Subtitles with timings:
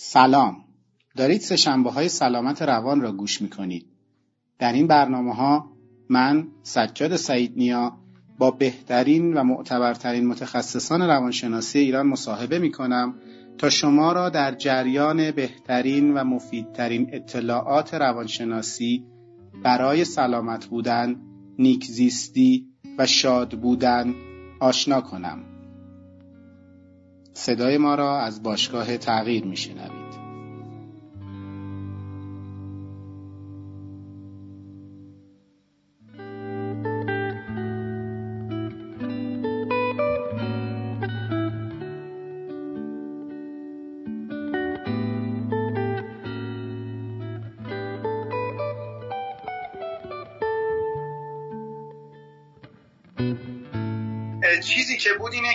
[0.00, 0.56] سلام
[1.16, 3.86] دارید سهشنبه های سلامت روان را گوش می کنید.
[4.58, 5.70] در این برنامه ها
[6.08, 7.98] من سجاد سعید نیا
[8.38, 13.14] با بهترین و معتبرترین متخصصان روانشناسی ایران مصاحبه می کنم
[13.58, 19.04] تا شما را در جریان بهترین و مفیدترین اطلاعات روانشناسی
[19.64, 21.16] برای سلامت بودن،
[21.58, 22.66] نیکزیستی
[22.98, 24.14] و شاد بودن
[24.60, 25.57] آشنا کنم.
[27.38, 30.07] صدای ما را از باشگاه تغییر میشنوید.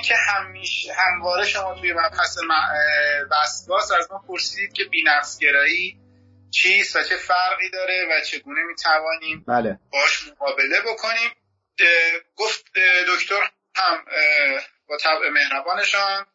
[0.04, 2.38] که همیشه همواره شما توی مبحث
[3.32, 6.00] وسواس از ما پرسیدید که بینفسگرایی
[6.52, 9.80] چیست و چه فرقی داره و چگونه می‌توانیم بله.
[9.92, 11.32] باش مقابله بکنیم.
[12.36, 12.66] گفت
[13.08, 14.06] دکتر هم
[14.88, 16.26] با طبع مهربانشان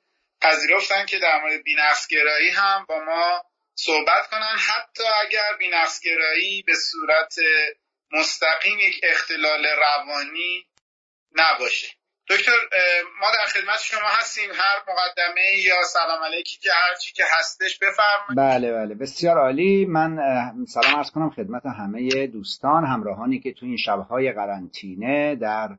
[0.40, 4.56] پذیرفتن که در مورد بینفسگرایی هم با ما صحبت کنن.
[4.58, 7.34] حتی اگر بینفسگرایی به صورت
[8.12, 10.66] مستقیم یک اختلال روانی
[11.36, 11.97] نباشه.
[12.30, 12.52] دکتر
[13.20, 14.50] ما در خدمت شما هستیم.
[14.50, 18.36] هر مقدمه یا سلام علیکی که هر چی که هستش بفرمایید.
[18.36, 18.94] بله بله.
[18.94, 19.86] بسیار عالی.
[19.86, 20.16] من
[20.66, 25.76] سلام عرض کنم خدمت همه دوستان همراهانی که تو این شبهای قرنطینه در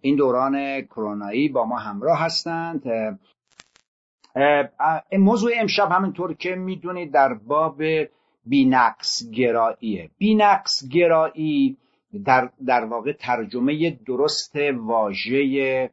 [0.00, 2.82] این دوران کرونایی با ما همراه هستند.
[5.12, 7.82] موضوع امشب همینطور که می‌دونید در باب
[8.44, 11.76] بینقص گراییه بینقص گرایی
[12.24, 15.90] در, در واقع ترجمه درست واژه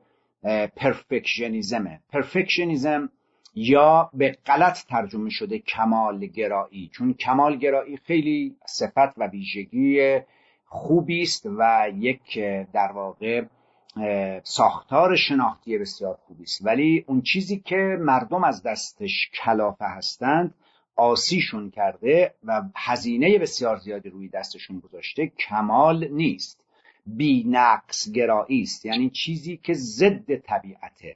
[0.76, 3.10] پرفکشنیزمه پرفکشنیزم
[3.56, 10.20] یا به غلط ترجمه شده کمالگرایی چون کمالگرایی خیلی صفت و ویژگی
[10.66, 12.40] خوبی است و یک
[12.74, 13.44] در واقع
[14.44, 16.66] ساختار شناختی بسیار خوبی است.
[16.66, 20.54] ولی اون چیزی که مردم از دستش کلافه هستند
[21.00, 26.66] آسیشون کرده و هزینه بسیار زیادی روی دستشون گذاشته کمال نیست.
[27.06, 28.86] بی نقص گرایی است.
[28.86, 31.16] یعنی چیزی که ضد طبیعته.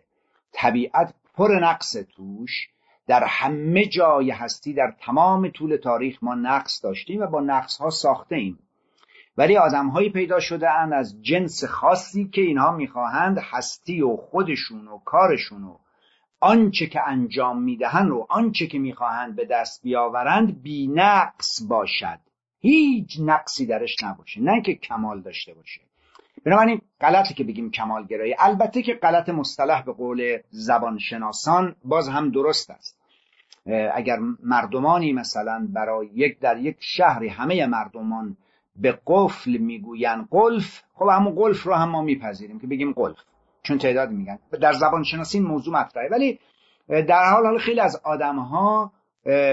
[0.51, 2.69] طبیعت پر نقص توش.
[3.07, 7.89] در همه جای هستی در تمام طول تاریخ ما نقص داشتیم و با نقص ها
[7.89, 8.59] ساخته ایم
[9.37, 14.87] ولی آدم هایی پیدا شده اند از جنس خاصی که اینها می‌خواهند هستی و خودشون
[14.87, 15.77] و کارشون و
[16.43, 22.19] آنچه که انجام می‌دهند و آنچه که می‌خواهند به دست بیاورند بی نقص باشد.
[22.59, 25.81] هیچ نقصی درش نباشه نه که کمال داشته باشه.
[26.45, 32.31] بنابراین غلطه که بگیم کمال گرایی البته که غلط مصطلح به قول زبانشناسان باز هم
[32.31, 32.99] درست است.
[33.93, 38.37] اگر مردمانی مثلا برای یک در یک شهری همه مردمان
[38.75, 43.17] به قفل می‌گوین قلف خب همون قلف رو هم ما میپذیریم که بگیم قلف.
[43.63, 44.39] چون تعداد میگن.
[44.61, 46.09] در زبان شناسی این موضوع مطرحه.
[46.11, 46.39] ولی
[46.87, 48.91] در حال حال خیلی از آدم ها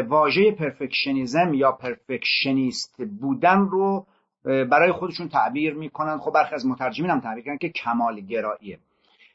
[0.08, 4.06] واژه perfectionism یا perfectionist بودن رو
[4.44, 6.18] برای خودشون تعبیر می‌کنن.
[6.18, 8.78] خب برخی از مترجمین هم تعبیر کردن که کمال گراییه.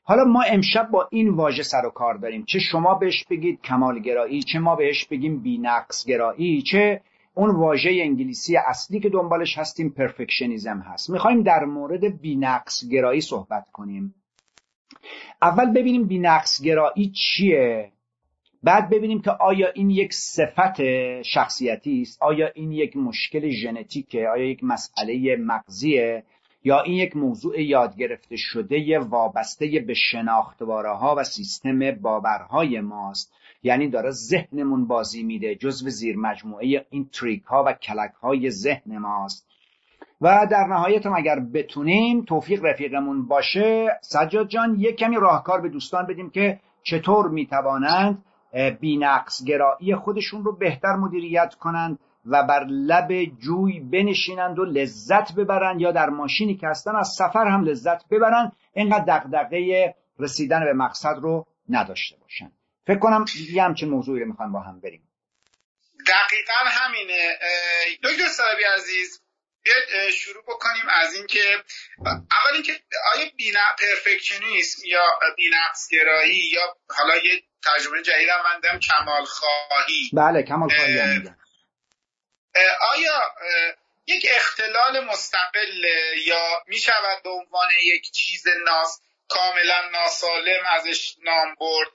[0.03, 2.45] حالا ما امشب با این واژه سر و کار داریم.
[2.45, 7.01] چه شما بهش بگید کمال گرایی چه ما بهش بگیم بینقص گرایی چه
[7.33, 11.09] اون واژه انگلیسی اصلی که دنبالش هستیم perfectionism هست.
[11.09, 14.15] می‌خوایم در مورد بینقص گرایی صحبت کنیم.
[15.41, 17.91] اول ببینیم بینقص گرایی چیه.
[18.63, 20.81] بعد ببینیم که آیا این یک صفت
[21.21, 26.23] شخصیتی است آیا این یک مشکل ژنتیکه آیا یک مسئله مغزیه
[26.66, 33.33] یا این یک موضوع یاد گرفته شده وابسته به شناختواره ها و سیستم باورهای ماست.
[33.63, 38.97] یعنی داره ذهنمون بازی میده جزو زیر مجموعه این تریک ها و کلک های ذهن
[38.97, 39.44] ماست.
[40.25, 45.69] و در نهایت هم اگر بتونیم توفیق رفیقمون باشه سجاد جان یک کمی راهکار به
[45.69, 48.23] دوستان بدیم که چطور می‌توانند
[48.79, 55.81] بینقص گرایی خودشون رو بهتر مدیریت کنند و بر لب جوی بنشینند و لذت ببرند
[55.81, 58.51] یا در ماشینی که هستن از سفر هم لذت ببرند.
[58.73, 62.51] اینقدر دقدقه رسیدن به مقصد رو نداشته باشن.
[62.87, 65.01] فکر کنم یه همچین موضوعی رو می‌خوایم با هم بریم.
[66.07, 67.37] دقیقا همینه.
[68.03, 69.24] دکتر سلبی عزیز
[69.66, 71.64] بیاید شروع بکنیم از اینکه
[72.06, 72.79] اول اینکه
[73.16, 75.06] آیا بینا پرفکشنیسم یا
[75.38, 81.29] بینقص گرایی یا حالا یه ترجمه جدید هم من کمال خواهی بله کمال خواهی
[82.82, 83.34] آیا
[84.08, 85.84] یک اختلال مستقل
[86.26, 91.88] یا می شود به عنوان یک چیز ناس کاملا ناسالم ازش نام برد؟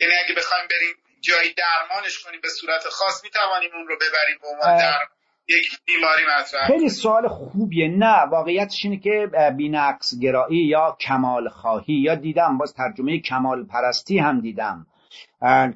[0.00, 4.48] یعنی اگه بخوایم بریم جایی درمانش کنیم به صورت خاص می‌توانیم اون رو ببریم به
[4.48, 4.98] عنوان در
[5.48, 7.88] یک بیماری مطرح خیلی سوال خوبیه.
[7.88, 14.18] نه واقعیتش اینه که بینقص گرایی یا کمال خواهی یا دیدم باز ترجمه کمال پرستی
[14.18, 14.86] هم دیدم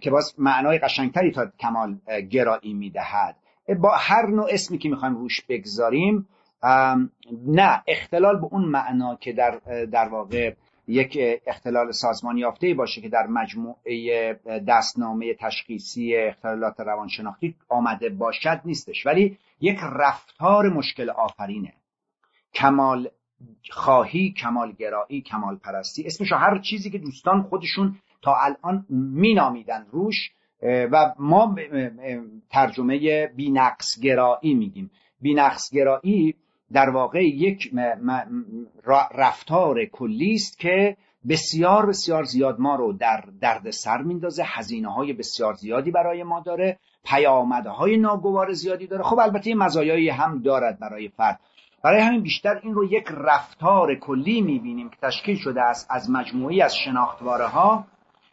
[0.00, 1.98] که باز معنای قشنگتری تا کمال
[2.30, 3.36] گرایی می‌دهد.
[3.80, 6.28] با هر نوع اسمی که می‌خوایم روش بگذاریم
[7.46, 9.60] نه اختلال به اون معنا که در,
[9.92, 10.54] در واقع
[10.88, 14.34] یک اختلال سازمان یافته باشه که در مجموعه
[14.68, 19.06] دستنامه تشخیصی اختلالات روانشناختی آمده باشد نیستش.
[19.06, 21.72] ولی یک رفتار مشکل آفرینه.
[22.54, 23.10] کمال
[23.70, 30.30] خواهی کمال گرایی کمال پرستی اسمش هر چیزی که دوستان خودشون تا الان مینامیدن روش
[30.62, 31.56] و ما
[32.50, 34.90] ترجمه بینقص گرایی میگیم.
[35.20, 36.34] بینقص گرایی
[36.72, 37.74] در واقع یک
[39.14, 40.96] رفتار کلی است که
[41.28, 46.40] بسیار بسیار زیاد ما رو در درد سر میندازه هزینه های بسیار زیادی برای ما
[46.40, 46.78] داره.
[47.04, 49.02] پیامدهای ناگوار زیادی داره.
[49.02, 51.40] خب البته مزایایی هم دارد برای فرد.
[51.84, 56.62] برای همین بیشتر این رو یک رفتار کلی می‌بینیم که تشکیل شده است از مجموعی
[56.62, 57.84] از شناختواره ها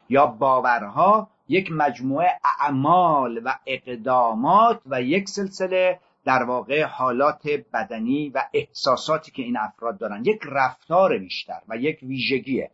[0.10, 2.28] یا باورها یک مجموعه
[2.62, 9.98] اعمال و اقدامات و یک سلسله در واقع حالات بدنی و احساساتی که این افراد
[9.98, 10.24] دارن.
[10.26, 12.72] یک رفتار بیشتر و یک ویژگیه.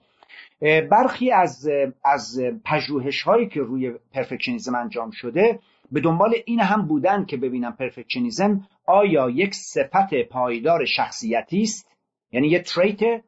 [0.92, 1.70] برخی از
[2.06, 5.60] از پژوهش هایی که روی پرفکشنیزم انجام شده
[5.94, 11.88] به دنبال این هم بودن که ببینم perfectionism آیا یک صفت پایدار شخصیتی است؟
[12.32, 13.24] یعنی یه trait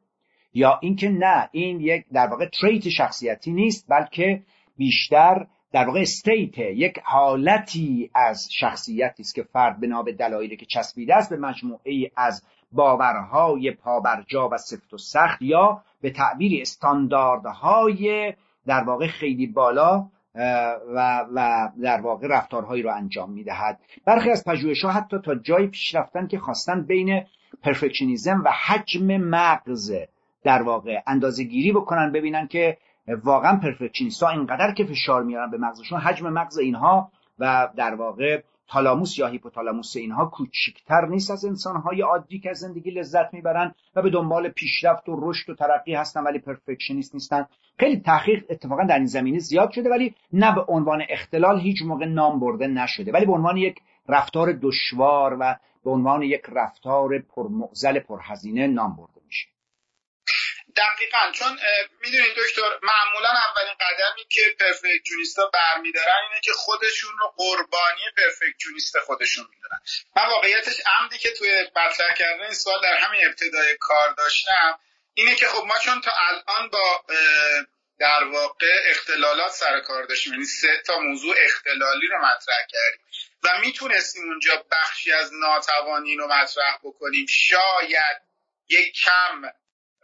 [0.53, 4.44] یا اینکه نه این یک در واقع trait شخصیتی نیست بلکه
[4.77, 10.65] بیشتر در واقع state یک حالتی از شخصیتی است که فرد بنا به دلایلی که
[10.65, 18.33] چسبیده است به مجموعه از باورهای پابرجا و سفت و سخت یا به تعبیری استانداردهای
[18.68, 23.79] در واقع خیلی بالا و, و در واقع رفتارهایی رو انجام می‌دهد.
[24.05, 27.23] برخی از پژوهش ها حتی تا جایی پیش رفتن که خواستن بین
[27.63, 29.93] پرفکشنیزم و حجم مغز
[30.43, 32.77] در واقع اندازه گیری بکنن ببینن که
[33.23, 33.59] واقعا
[34.21, 39.27] ها اینقدر که فشار میارن به مغزشون حجم مغز اینها و در واقع تالاموس یا
[39.27, 44.50] هیپوتالاموس اینها کوچکتر نیست از انسانهای عادی که از زندگی لذت می‌برن و به دنبال
[44.50, 47.45] پیشرفت و رشد و ترقی هستن ولی پرفکشنیست نیستن.
[47.79, 52.06] خیلی تحقیق اتفاقا در این زمینه زیاد شده ولی نه به عنوان اختلال هیچ موقع
[52.06, 53.75] نام برده نشده ولی به عنوان یک
[54.07, 59.14] رفتار دشوار و به عنوان یک رفتار پرمعزل پرهزینه نام برده.
[60.77, 61.60] دقیقا چون
[62.01, 69.48] می‌دونید دکتر معمولا اولین قدمی که پرفکچونیستا برمیدارن اینه که خودشون رو قربانی پرفکچونیست خودشون
[69.50, 69.81] می‌دونن.
[70.16, 74.80] من واقعیتش عمدی که توی مطرح کردن این سوال در همین ابتدای کار داشتم
[75.13, 77.06] اینه که خب ما چون تا الان با
[78.00, 83.06] در واقع اختلالات سر کار داشتیم یعنی سه تا موضوع اختلالی رو مطرح کردیم
[83.44, 88.21] و می‌تونستیم اونجا بخشی از ناتوانی رو مطرح بکنیم شاید
[88.69, 89.42] یک کم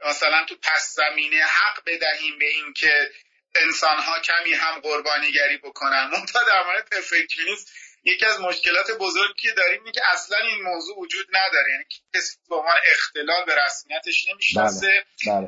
[0.05, 3.11] مثلا تو پس زمینه حق بدهیم به این که
[3.55, 6.09] انسان ها کمی هم قربانیگری بکنن.
[6.13, 7.71] منتها در مورد پرفکشنیسم
[8.03, 11.71] یکی از مشکلات بزرگی که داریم اینه که اصلا این موضوع وجود نداره.
[11.71, 11.83] یعنی
[12.15, 15.47] کسی به عنوان اختلال به رسمیتش نمی‌شناسه بله، بله.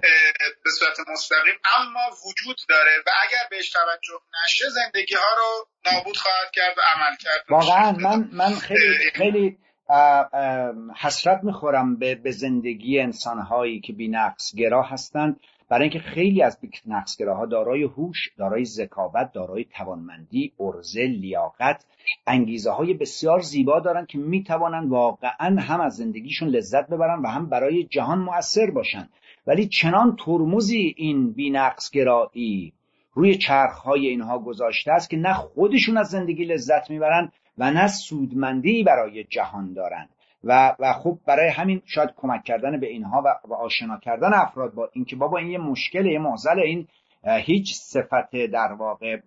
[0.63, 6.17] به صورت مستقیم اما وجود داره و اگر بهش توجه نشه زندگی ها رو نابود
[6.17, 7.45] خواهد کرد و عمل کرد.
[7.49, 9.57] واقعا من من خیلی خیلی
[10.95, 16.59] حسرت می‌خورم به, به زندگی انسانهایی که بی نقص گرا هستند برای اینکه خیلی از
[16.61, 21.85] بی نقص گراها دارای هوش دارای ذکاوت دارای توانمندی ارزه لیاقت
[22.27, 27.49] انگیزه های بسیار زیبا دارند که می‌توانند واقعا هم از زندگیشون لذت ببرن و هم
[27.49, 29.09] برای جهان مؤثر باشند
[29.47, 32.73] ولی چنان ترمزی این بی نقص گرایی
[33.13, 38.83] روی چرخهای اینها گذاشته است که نه خودشون از زندگی لذت می‌برند و نه سودمندی
[38.83, 40.09] برای جهان دارند.
[40.43, 44.89] و و خب برای همین شاید کمک کردن به اینها و, آشنا کردن افراد با
[44.93, 46.87] اینکه بابا این یه مشکل یه معضل این
[47.25, 49.17] هیچ صفت در واقع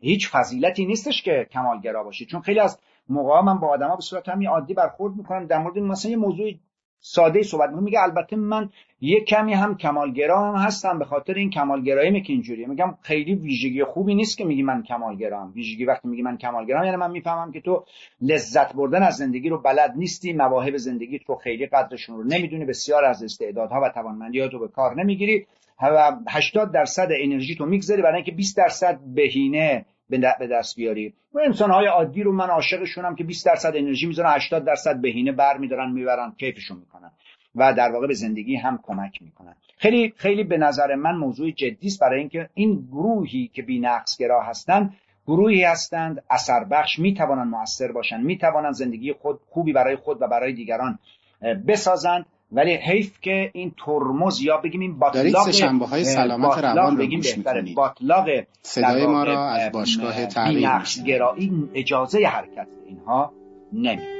[0.00, 2.24] هیچ فضیلتی نیستش که کمالگرا باشه.
[2.24, 5.78] چون خیلی از موقع من با آدما به صورت همین عادی برخورد می‌کنم در مورد
[5.78, 6.50] مثلا یه موضوع
[7.00, 12.22] ساده صحبت میگه البته من یه کمی هم کمالگرا هم هستم به خاطر این کمالگرایی
[12.22, 12.66] که اینجوریه.
[12.66, 15.52] میگم خیلی ویژگی خوبی نیست که میگی من کمالگرام.
[15.52, 17.84] ویژگی وقتی میگی من کمالگرام یعنی من می‌فهمم که تو
[18.20, 23.04] لذت بردن از زندگی رو بلد نیستی مواهب زندگی تو خیلی قدرشون رو نمی‌دونی بسیار
[23.04, 25.46] از استعدادها و توانمندیات رو به کار نمی‌گیری
[25.82, 31.14] و 80 درصد انرژی تو می‌گذاری برای اینکه 20 درصد بهینه به دست بیاری.
[31.34, 35.32] و انسان های عادی رو من عاشقشونم که 20 درصد انرژی می‌ذارن 80 درصد بهینه
[35.32, 37.10] بر میدارن می‌برن کیفشون می‌کنن.
[37.54, 39.56] و در واقع به زندگی هم کمک می‌کنن.
[39.76, 44.18] خیلی خیلی به نظر من موضوع جدی است برای اینکه این گروهی که بی نقص
[44.18, 44.94] گرا هستن
[45.26, 48.38] گروهی هستند اثر بخش می توانند موثر باشند می
[48.72, 50.98] زندگی خود خوبی برای خود و برای دیگران
[51.68, 52.26] بسازند.
[52.52, 57.38] ولی حیف که این ترمز یا بگیم این باطلاق شنبه های سلامت روان رو گوش
[57.38, 57.76] می‌کنید.
[57.76, 58.26] باطلاق
[58.62, 60.70] صدای ما را از باشگاه تغییر
[61.06, 63.32] گرایی اجازه حرکت اینها
[63.72, 64.17] نمی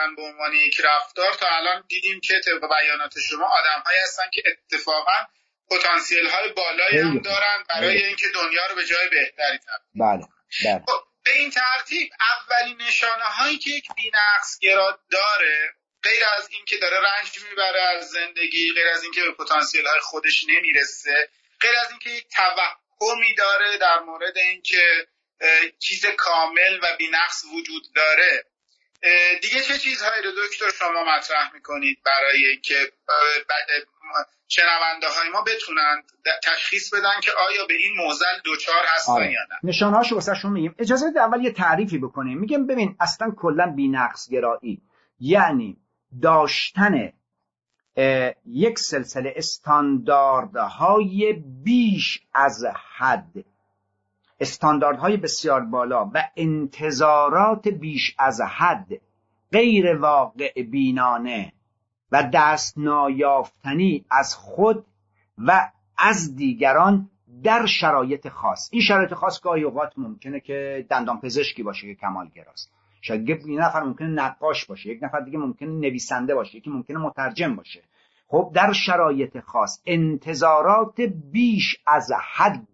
[0.00, 4.30] کردن به عنوان یک رفتار تا الان دیدیم که طبق بیانات شما آدم هایی هستن
[4.32, 5.26] که اتفاقا
[5.70, 10.26] پتانسیل های بالایی هم دارن برای اینکه دنیا رو به جای بهتری تبدیل بله.
[10.64, 10.84] بله.
[10.86, 16.76] خب، به این ترتیب اولین نشانه هایی که یک بینقص گرا داره غیر از اینکه
[16.76, 21.28] داره رنج می‌بره از زندگی غیر از اینکه به پتانسیل های خودش نمی‌رسه
[21.60, 25.06] غیر از اینکه یک توهمی داره در مورد اینکه
[25.78, 28.49] چیز کامل و بینقص وجود داره
[29.42, 32.92] دیگه چه چیزهایی رو دکتر شما مطرح می‌کنید برای اینکه
[34.48, 36.02] شنونده های ما بتونن
[36.44, 39.32] تشخیص بدن که آیا به این موزل دوچار هستن آره.
[39.32, 40.74] یا نه؟ نشانه هاشو واسه میگیم.
[40.78, 42.38] اجازه بده اول یه تعریفی بکنیم.
[42.38, 44.82] میگم ببین اصلا کلا بینقص گرایی
[45.20, 45.76] یعنی
[46.22, 47.12] داشتن
[48.46, 51.32] یک سلسله استانداردهای
[51.64, 52.64] بیش از
[52.98, 53.44] حد
[54.40, 58.88] استانداردهای بسیار بالا و انتظارات بیش از حد
[59.52, 61.52] غیر واقع بینانه
[62.12, 64.86] و دست نایافتنی از خود
[65.38, 67.10] و از دیگران
[67.42, 68.68] در شرایط خاص.
[68.72, 73.82] این شرایط خاص گاهی اوقات ممکنه که دندان پزشکی باشه که کمالگراست شاید یه نفر
[73.82, 77.82] ممکنه نقاش باشه یک نفر دیگه ممکنه نویسنده باشه یکی ممکنه مترجم باشه.
[78.28, 81.00] خب در شرایط خاص انتظارات
[81.32, 82.68] بیش از حد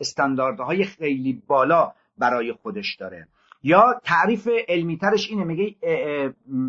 [0.00, 3.28] استانداردهای خیلی بالا برای خودش داره.
[3.62, 5.76] یا تعریف علمیترش اینه میگه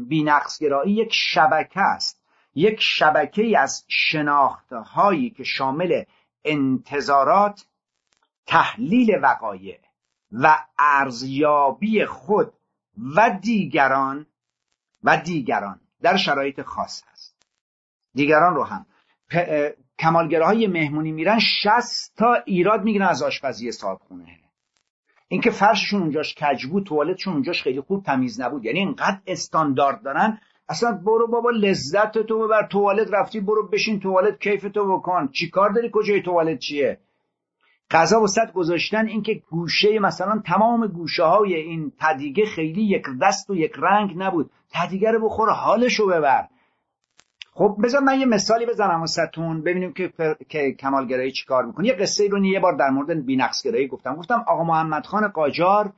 [0.08, 2.22] بینقصگرایی یک شبکه است.
[2.56, 6.04] یک شبکه از شناختهایی که شامل
[6.46, 7.66] انتظارات
[8.46, 9.80] تحلیل وقایع
[10.32, 12.54] و ارزیابی خود
[13.16, 14.26] و دیگران
[15.04, 17.48] و دیگران در شرایط خاص هست
[18.14, 18.86] دیگران رو هم.
[20.00, 24.00] کمالگراهای مهمونی میرن 60 تا ایراد می‌گیرن از آشپزی صاحب
[25.28, 28.66] اینکه فرششون اونجاش کج بود توالتشون اونجاش خیلی خوب تمیز نبود.
[28.66, 30.40] یعنی اینقدر استاندارد دارن.
[30.70, 35.28] اصلا برو بابا لذت تو ببر توالت رفتی برو بشین توالت کیف تو بکن.
[35.28, 37.00] چیکار داری؟ کجای توالت چیه؟
[37.92, 43.56] غذا وسط گذاشتن اینکه گوشه مثلا تمام گوشه های این تدیگه خیلی یک دست و
[43.56, 44.52] یک رنگ نبود.
[44.74, 46.48] تدیگه رو بخور حالشو ببر.
[47.58, 50.14] خب بذار من یه مثالی بزنم واسهتون ببینیم که
[50.50, 51.88] که کمالگرایی چیکار می‌کنه.
[51.88, 54.16] یه قصه رو یه بار در مورد بینقصگرایی گفتم.
[54.16, 55.94] گفتم آقا محمد خان قاجار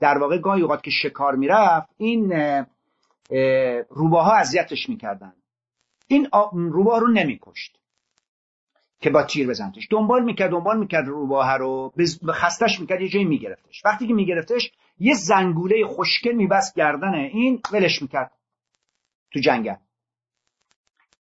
[0.00, 2.32] در واقع گاهی اوقات که شکار می‌رفت این
[3.90, 5.32] روباها اذیتش می‌کردن.
[6.06, 7.78] این روباه رو نمیکشت
[9.00, 9.88] که با تیر بزنتش.
[9.90, 13.82] دنبال می‌کرد دنبال می‌کرد روباه رو به خستش می‌کرد یه جایی میگرفتش.
[13.84, 18.32] وقتی که میگرفتش یه زنگوله خوشگل میبست گردن این ولش می‌کرد
[19.32, 19.74] تو جنگل.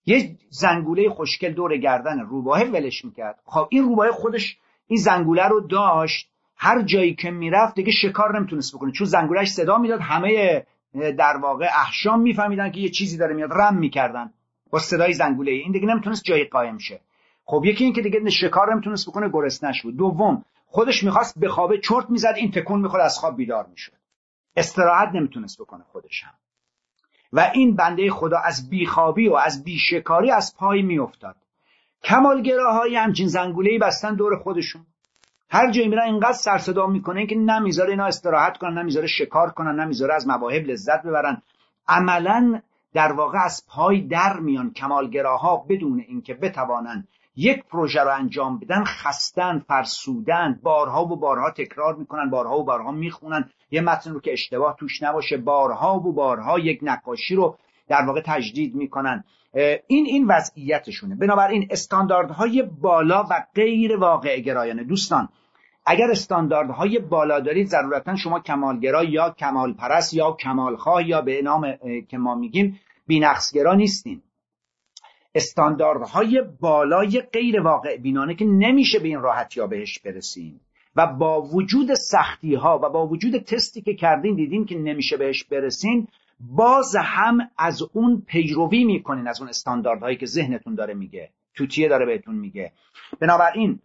[0.05, 3.39] یه زنگوله خوشگل دور گردن روباه ولش می‌کرد.
[3.45, 4.57] خب این روباه خودش
[4.87, 8.91] این زنگوله رو داشت هر جایی که می‌رفت دیگه شکار نمی‌تونست بکنه.
[8.91, 13.77] چون زنگولهش صدا می‌داد همه در واقع احشام میفهمیدن که یه چیزی داره میاد رم
[13.77, 14.33] می‌کردن
[14.71, 17.01] با صدای زنگوله این دیگه نمی‌تونست جایی قایم شه.
[17.45, 19.97] خب یکی این که دیگه شکار نمی‌تونست بکنه گرسنش بود.
[19.97, 23.93] دوم خودش می‌خواست بخوابه چرت می‌زد این تکون می‌خورد از خواب بیدار می‌شد.
[24.55, 26.33] استراحت نمی‌تونست بکنه خودش هم.
[27.33, 31.35] و این بنده خدا از بیخوابی و از بیشکاری از پای میافتاد.
[32.03, 34.85] کمالگراهایی همچین زنگولهی بستن دور خودشون.
[35.49, 39.79] هر جایی میرن اینقدر سر صدا می‌کنه که نمی‌ذاره اینا استراحت کنن نمی‌ذاره شکار کنن
[39.79, 41.41] نمی‌ذاره از مواهب لذت ببرن.
[41.87, 42.61] عملا
[42.93, 48.83] در واقع از پای در میان کمالگراها بدون اینکه بتوانن یک پروژه رو انجام بدن
[48.83, 53.49] خستن فرسودن بارها و بارها تکرار می‌کنن بارها و بارها می‌خونن.
[53.71, 58.21] یه متن رو که اشتباه توش نباشه بارها و بارها یک نقاشی رو در واقع
[58.25, 59.23] تجدید می‌کنن.
[59.87, 61.15] این این وضعیتشونه.
[61.15, 64.83] بنابراین استانداردهای بالا و غیر واقع گرایانه.
[64.83, 65.29] دوستان
[65.85, 71.73] اگر استانداردهای بالا دارید ضرورتا شما کمالگرا یا کمال پرست یا کمالخواه یا به نام
[72.09, 74.21] که ما میگیم بینقصگرا نیستین.
[75.35, 80.61] استانداردهای بالای غیر واقع بینانه که نمیشه به این راحتی ها بهش برسیم.
[80.95, 85.43] و با وجود سختی ها و با وجود تستی که کردین دیدین که نمیشه بهش
[85.43, 86.07] برسین
[86.39, 92.05] باز هم از اون پیروی می‌کنین از اون استانداردهایی که ذهنتون داره میگه توتیه داره
[92.05, 92.71] بهتون میگه.
[93.19, 93.79] بنابراین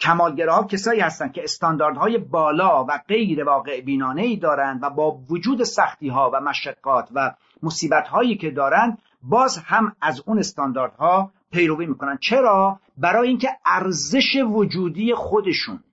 [0.00, 5.62] کمالگراها کسایی هستند که استانداردهای بالا و غیر واقع بینانه ای دارند و با وجود
[5.62, 8.98] سختی ها و مشقات و مصیبت هایی که دارند
[9.28, 12.18] باز هم از اون استانداردها پیروی می‌کنن.
[12.20, 15.84] چرا؟ برای اینکه ارزش وجودی خودشون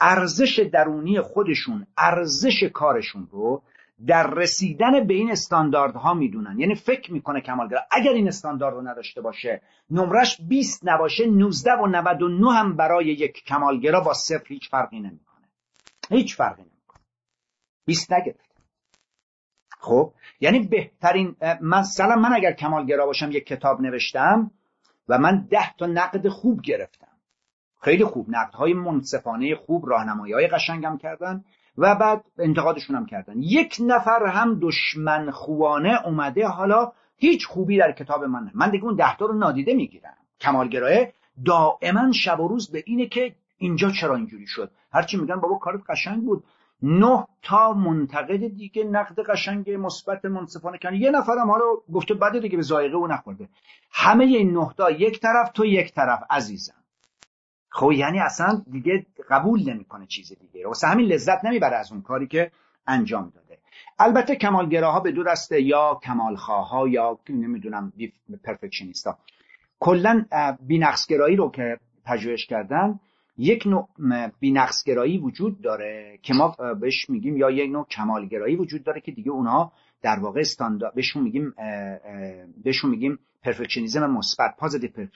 [0.00, 3.62] ارزش درونی خودشون ارزش کارشون رو
[4.06, 6.58] در رسیدن به این استانداردها می‌دونن.
[6.58, 7.80] یعنی فکر می‌کنه کمالگرا.
[7.90, 13.44] اگر این استاندارد رو نداشته باشه نمرش 20 نباشه 19 و 99 هم برای یک
[13.44, 15.48] کمالگرا با صفر هیچ فرقی نمی‌کنه.
[16.10, 17.00] هیچ فرقی نمی‌کنه.
[17.86, 18.45] 20 نگرفت
[19.86, 24.50] خب؟ یعنی بهترین مثلا من اگر کمالگرا باشم یک کتاب نوشتم
[25.08, 27.06] و من ده تا نقد خوب گرفتم.
[27.80, 28.26] خیلی خوب.
[28.28, 31.44] نقدهای منصفانه خوب راهنمایی های قشنگم کردن
[31.78, 33.34] و بعد انتقادشون هم کردن.
[33.42, 38.50] یک نفر هم دشمن خوانه اومده حالا هیچ خوبی در کتاب من نه.
[38.54, 40.16] من دیگه اون ده رو نادیده می‌گیرم.
[40.40, 41.12] کمالگرایه
[41.44, 44.70] دائما شب و روز به اینه که اینجا چرا اینجوری شد.
[44.92, 46.44] هرچی میگن بابا کارت قشنگ بود.
[46.82, 50.96] نه تا منتقد دیگه نقد قشنگ مثبت منصفانه کردن.
[50.96, 53.48] یه نفرم حالا گفته بده دیگه به زایقه او نخورده.
[53.90, 56.74] همه این نه تا یک طرف تو یک طرف عزیزم.
[57.68, 62.26] خب یعنی اصلا دیگه قبول نمی‌کنه چیز دیگه واسه همین لذت نمی‌بره از اون کاری
[62.26, 62.50] که
[62.86, 63.58] انجام داده.
[63.98, 67.92] البته کمالگراها به دو دسته یا کمالخواه یا نمی‌دونم
[68.44, 69.18] پرفکشنیستا
[69.80, 70.24] کلا
[70.60, 73.00] بینقصگرایی رو که پژوهش کردن
[73.38, 73.88] یک نوع
[74.40, 79.30] بینقصگرایی وجود داره که ما بهش میگیم یا یک نوع کمالگرایی وجود داره که دیگه
[79.30, 79.72] اونها
[80.02, 81.54] در واقع استاندارد بهشون میگیم
[82.64, 85.06] بهشون میگیم perfectionism مثبت positive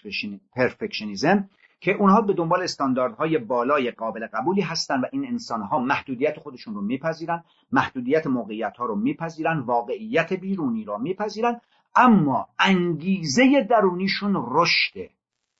[0.52, 1.48] perfectionism
[1.80, 6.80] که اونها به دنبال استانداردهای بالای قابل قبولی هستند و این انسانها محدودیت خودشون رو
[6.80, 11.60] میپذیرن محدودیت موقعیت ها رو میپذیرن واقعیت بیرونی رو میپذیرن
[11.96, 15.10] اما انگیزه درونیشون رشده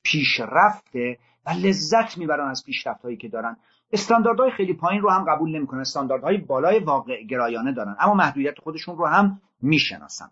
[0.03, 3.57] پیشرفته و لذت می‌برن از پیشرفت هایی که دارن.
[3.93, 5.79] استانداردهای خیلی پایین رو هم قبول نمی‌کنن.
[5.79, 7.95] استانداردهای بالای واقع گرایانه دارن.
[7.99, 10.31] اما محدودیت خودشون رو هم می‌شناسن.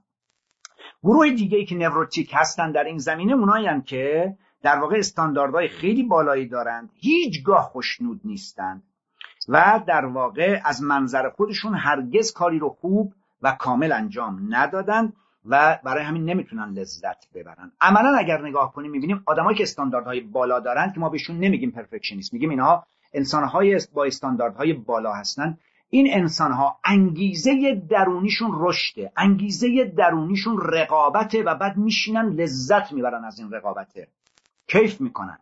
[1.04, 6.04] گروه دیگه ای که نوروتیک هستن در این زمینه اونایی که در واقع استانداردهای خیلی
[6.04, 8.84] بالایی دارند هیچگاه خوشنود نیستند
[9.50, 15.14] و در واقع از منظر خودشون هرگز کاری رو خوب و کامل انجام ندادن.
[15.46, 17.72] و برای همین نمی‌تونن لذت ببرن.
[17.82, 22.34] عملا اگر نگاه کنیم می‌بینیم آدمایی که استانداردهای بالا دارن که ما بهشون نمیگیم پرفکشنیست
[22.34, 25.58] میگیم اینها انسانهای با استانداردهای بالا هستن.
[25.90, 33.52] این انسانها انگیزه درونیشون رشده انگیزه درونیشون رقابته و بعد میشینن لذت می‌برن از این
[33.52, 34.08] رقابته.
[34.68, 35.40] کیف می‌کنن.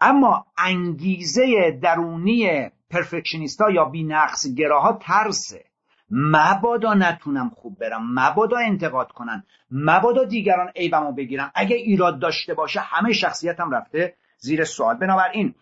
[0.00, 5.64] اما انگیزه درونی پرفکشنیستا یا بینقص گراها ترسه.
[6.10, 11.50] مبادا نتونم خوب برم مبادا انتقاد کنن مبادا دیگران عیبمو بگیرن.
[11.54, 14.96] اگه ایراد داشته باشه همه شخصیتم رفته زیر سوال.
[14.96, 15.54] بنابراین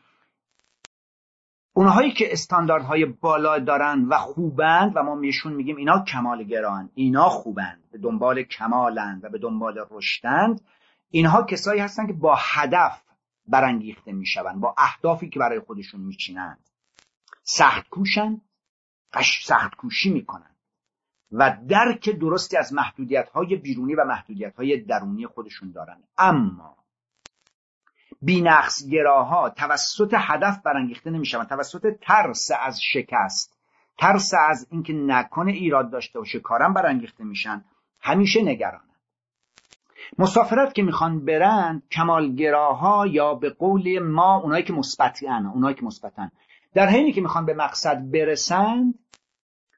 [1.73, 7.29] اونهایی که استانداردهای بالا دارن و خوبند و ما میشون میگیم اینا کمال گران اینا
[7.29, 10.61] خوبند به دنبال کمالند و به دنبال رشدند
[11.11, 13.03] اینها کسایی هستن که با هدف
[13.47, 16.59] برانگیخته می‌شوند با اهدافی که برای خودشون میچینند.
[17.43, 17.89] سخت
[19.13, 20.51] کوشن سخت کوشی می‌کنن
[21.33, 26.03] و درک درستی از محدودیت های بیرونی و محدودیت های درونی خودشون دارن.
[26.19, 26.77] اما
[28.23, 31.49] بینقص گراها توسط هدف برانگیخته نمی‌شوند.
[31.49, 33.59] توسط ترس از شکست
[33.99, 37.65] ترس از اینکه نکنه ایراد داشته باشه کارم برانگیخته میشن
[38.01, 38.81] همیشه نگران
[40.19, 46.31] مسافرت که می‌خوان برن کمالگراها یا به قول ما اونایی که مثبتن اونایی که مثبتن.
[46.75, 48.95] در حینی که می‌خوان به مقصد برسند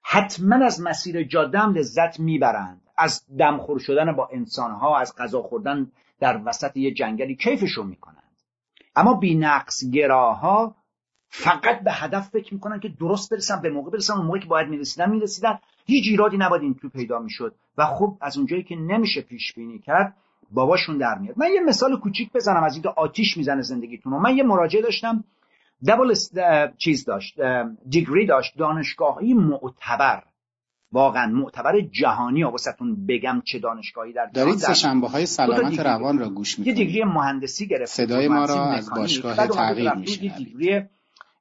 [0.03, 2.81] حتما از مسیر جادم لذت می‌برند.
[2.99, 8.37] از دمخور شدن با انسانها از غذا خوردن در وسط یه جنگلی کیفشون می‌کنند.
[8.97, 10.77] اما بینقص گراها
[11.29, 14.69] فقط به هدف فکر می‌کنن که درست برسن به موقع برسن اون موقعی که باید
[14.69, 15.59] می‌رسیدن می‌رسیدن.
[15.87, 19.79] هیچ ایرادی نباید این تو پیدا می‌شد و خب از اونجایی که نمیشه پیش بینی
[19.79, 20.17] کرد
[20.51, 21.39] باباشون در میاد.
[21.39, 25.25] من یه مثال کوچیک بزنم از اینکه آتیش می‌زنه زندگیتون من یه مراجعه داشتم
[25.89, 26.15] دبل
[26.79, 27.41] چیز داشت
[27.89, 30.23] دیگری داشت دانشگاهی معتبر.
[30.93, 36.29] واقعا معتبر جهانی واسهتون بگم چه دانشگاهی در دارید سه شنبه های سلامت روان را
[36.29, 36.79] گوش می‌کنید.
[36.79, 40.37] یه دیگری مهندسی گرفت صدای ما را از باشگاه تغییر میشنوید.
[40.37, 40.83] دیگری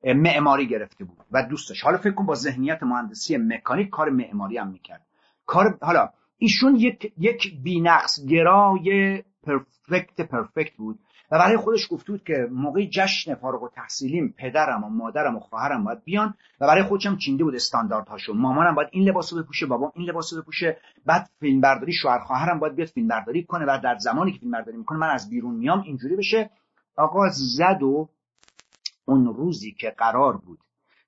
[0.03, 1.17] معماری گرفته بود.
[1.31, 5.05] و دوستش حالا فکر کن با ذهنیت مهندسی مکانیک کار معماری هم می‌کرد.
[5.45, 10.99] کار حالا ایشون یک یک بینقص گرای پرفکت پرفکت بود.
[11.31, 15.39] و برای خودش گفته بود که موقع جشن فارغ و تحصیلیم پدرم و مادرم و
[15.39, 19.91] خواهرم باید بیان و برای خودشم چینده بود استانداردهاشو مامانم باید این لباسو بپوشه بابام
[19.95, 23.97] این لباسو بپوشه بعد فیلم برداری شوهر خواهرم باید بیاد فیلم برداری کنه و در
[23.97, 26.49] زمانی که فیلم برداری می‌کنه من از بیرون میام اینجوری بشه.
[26.97, 28.09] آقا زد و
[29.05, 30.59] اون روزی که قرار بود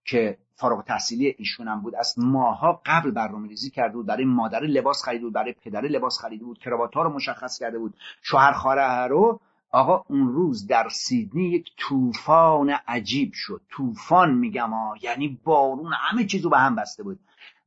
[0.06, 5.04] که فارغ تحصیلی ایشونم بود از ماها قبل برنامه ریزی کرده بود برای مادر لباس
[5.06, 9.08] خریده بود برای پدر لباس خریده بود کراوات ها رو مشخص کرده بود شوهر خواهر
[9.08, 9.40] رو
[9.72, 13.62] آقا اون روز در سیدنی یک طوفان عجیب شد.
[13.70, 17.20] طوفان میگم ها یعنی بارون همه چیزو به هم بسته بود.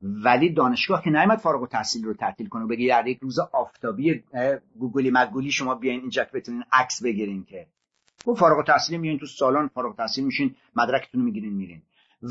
[0.02, 3.38] ولی دانشگاه که نیامد فارغ و تحصیل رو تعطیل کنه و بگی در یک روز
[3.38, 4.24] آفتابی
[4.78, 7.66] گوگلی مگولی شما بیاین اینجا بتونین عکس بگیرین که.
[8.26, 11.82] گفت فارغ التحصیلی میین تو سالن فارغ التحصیل میشین مدرکتون رو می‌گیرین میرین.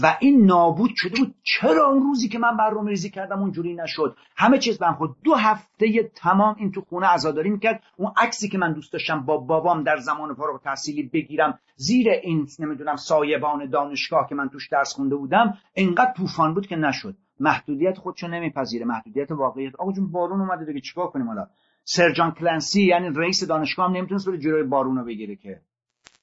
[0.01, 1.35] و این نابود شده بود.
[1.43, 5.35] چرا اون روزی که من برنامه ریزی کردم اونجوری نشد؟ همه چیز من خود دو
[5.35, 7.83] هفته تمام این تو خونه عزاداری می‌کرد.
[7.97, 12.47] اون عکسی که من دوست داشتم با بابام در زمان فارغ تحصیلی بگیرم زیر این
[12.59, 17.15] نمی‌دونم سایبان دانشگاه که من توش درس خونده بودم انقدر طوفان بود که نشد.
[17.39, 18.85] محدودیت خودشو نمیپذیره.
[18.85, 19.75] محدودیت واقعیت.
[19.75, 20.79] آقا جون بارون اومده دیگه.
[20.79, 21.47] چیکار کنیم حالا؟
[21.83, 25.61] سرجان کلنسی یعنی رئیس دانشگاه هم نمی‌تونست بره جلوی بارون بگیره که.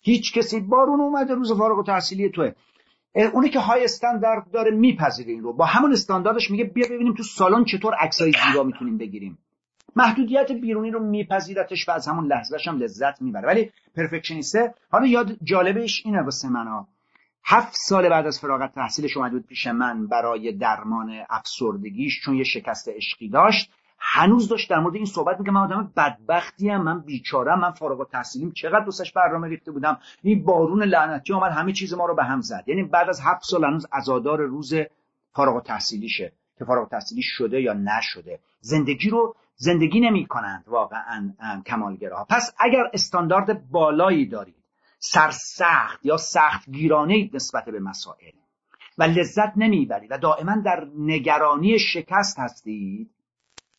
[0.00, 0.60] هیچ کسی.
[0.60, 2.52] بارون اومده روز فارغ التحصیلی توه.
[3.14, 5.52] اونی که های استاندارد داره میپذیره این رو.
[5.52, 9.38] با همون استانداردش میگه بیا ببینیم تو سالن چطور عکسای زیبا می‌تونیم بگیریم.
[9.96, 13.46] محدودیت بیرونی رو میپذیرتش و از همون لحظهش هم لذت می‌بره.
[13.46, 16.86] ولی پرفکشنیسته حالا یاد جالبش اینه واسه من
[17.44, 22.44] هفت سال بعد از فراغت تحصیلش اومد بود پیش من برای درمان افسردگیش چون یه
[22.44, 23.70] شکست عشقی داشت.
[24.00, 28.00] هنوز داشت در مورد این صحبت میگه من آدم بدبختی هم من بیچارم من فارغ
[28.00, 28.52] التحصیلیم.
[28.52, 29.98] چقدر دوستش برنامه ریخته بودم.
[30.22, 32.64] این بارون لعنتی اومد همه چیز ما رو به هم زد.
[32.66, 34.74] یعنی بعد از هفت سال هنوز عزادار روز
[35.32, 38.40] فارغ التحصیلیشه که فارغ التحصیلی شده یا نشده.
[38.60, 41.32] زندگی رو زندگی نمی کنند واقعا
[41.66, 42.26] کمالگراها.
[42.30, 44.64] پس اگر استاندارد بالایی دارید
[44.98, 48.32] سرسخت یا سخت گیرانه نسبت به مسائل
[48.98, 53.10] و لذت نمی‌برید و دائما در نگرانی شکست هستید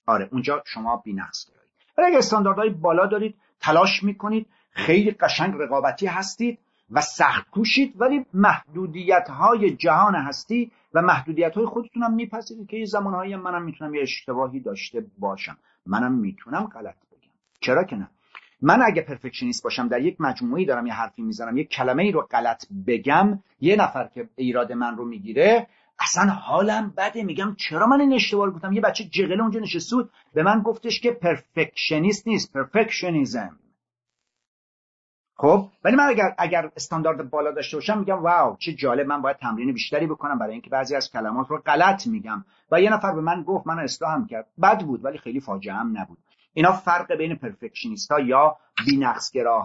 [0.06, 1.62] آره اونجا شما بی‌نقص دارید.
[1.98, 6.60] ولی اگه استانداردهای بالا دارید تلاش می‌کنید خیلی قشنگ رقابتی هستید
[6.92, 12.86] و سخت کوشید ولی محدودیت های جهان هستی و محدودیت های خودتون میپذیرید که یه
[12.86, 15.58] زمانهایی منم می‌تونم یه اشتباهی داشته باشم.
[15.86, 17.32] منم می‌تونم غلط بگم.
[17.60, 18.10] چرا که نه؟
[18.62, 22.22] من اگه پرفکشنیست باشم در یک مجموعی دارم یه حرفی می‌زنم یک کلمه ای رو
[22.22, 25.68] غلط بگم یه نفر که ایراد من رو می‌گیره
[26.02, 27.24] اصلا حالم بده.
[27.24, 30.62] میگم چرا من این اشتباه رو گفتم؟ یه بچه جغل اونجا نشسته بود به من
[30.62, 33.60] گفتش که پرفکشنیست نیست پرفکشنیزم
[35.42, 39.38] خب ولی من اگر اگر استاندارد بالا داشته باشم میگم واو چه جالب من باید
[39.38, 42.46] تمرین بیشتری بکنم برای اینکه بعضی از کلمات رو غلط میگم.
[42.72, 44.48] و یه نفر به من گفت من اصلاحم کرد.
[44.62, 46.18] بد بود ولی خیلی فاجعه هم نبود.
[46.54, 48.58] اینا فرق بین پرفکشنیست ها یا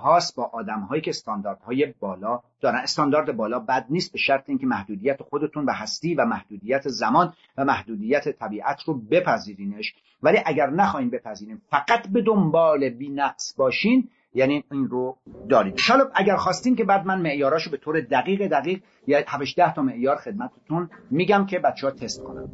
[0.03, 2.79] هاست با آدم هایی که استانداردهای بالا دارن.
[2.79, 7.65] استاندارد بالا بد نیست به شرط اینکه محدودیت خودتون و هستی و محدودیت زمان و
[7.65, 9.95] محدودیت طبیعت رو بپذیرینش.
[10.23, 15.17] ولی اگر نخواهیم بپذیریم فقط به دنبال بینقص باشین یعنی این رو
[15.49, 15.81] دارید.
[15.89, 20.17] حالا اگر خواستین که بعد من معیاراشو به طور دقیق دقیق یا 7 تا معیار
[20.17, 22.49] خدمتتون میگم که بچه تست کنن.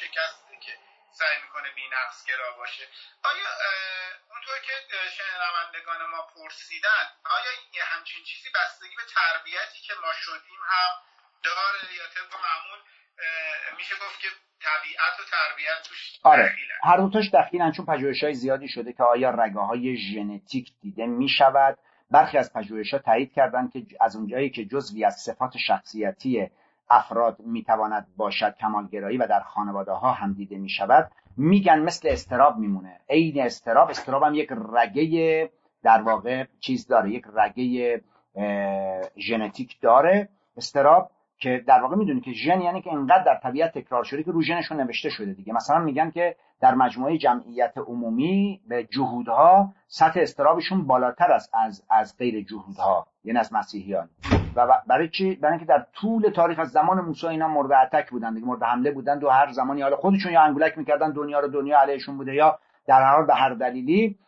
[0.00, 0.72] شکسته که
[1.20, 2.84] سعی می‌کنه بینقصگرا باشه.
[3.30, 3.48] آیا
[4.30, 4.76] اونطور که
[5.16, 7.04] شنوندگان ما پرسیدن
[7.36, 10.90] آیا یه همچین چیزی بستگی به تربیتی که ما شدیم هم
[11.44, 12.80] داره یا طبق معمول
[13.76, 14.28] میشه گفت که
[14.66, 19.30] طبیعت و تربیت توش آره هر دوتاش دخیلن چون پژوهش های زیادی شده که آیا
[19.30, 21.78] رگه های ژنتیک دیده می‌شود؟
[22.10, 26.50] برخی از پژوهش‌ها تایید کردند که از اونجایی که جزوی از صفات شخصیتی
[26.92, 32.56] افراد می‌تواند باشد کمالگرایی و در خانواده ها هم دیده می شود میگن مثل استراب
[32.56, 33.00] میمونه.
[33.08, 35.50] عین استراب استراب هم یک رگه
[35.82, 38.00] در واقع چیز داره یک رگه
[39.18, 40.28] ژنتیک داره.
[40.56, 44.30] استراب که در واقع می‌دونی که ژن یعنی که انقدر در طبیعت تکرار شده که
[44.30, 45.52] رو ژنشون نوشته شده دیگه.
[45.52, 52.16] مثلا میگن که در مجموعه جمعیت عمومی به جهودها سطح استرابشون بالاتر است از از
[52.18, 54.08] غیر جهودها یعنی از مسیحیان.
[54.56, 58.34] و برای چی؟ برای اینکه در طول تاریخ از زمان موسی اینا مورد اتک بودن
[58.34, 59.18] دیگه مورد حمله بودن.
[59.18, 63.02] و هر زمانی حالا خودشون یا انگولک می‌کردن دنیا رو دنیا علیهشون بوده یا در
[63.02, 64.18] هر به هر دلیلی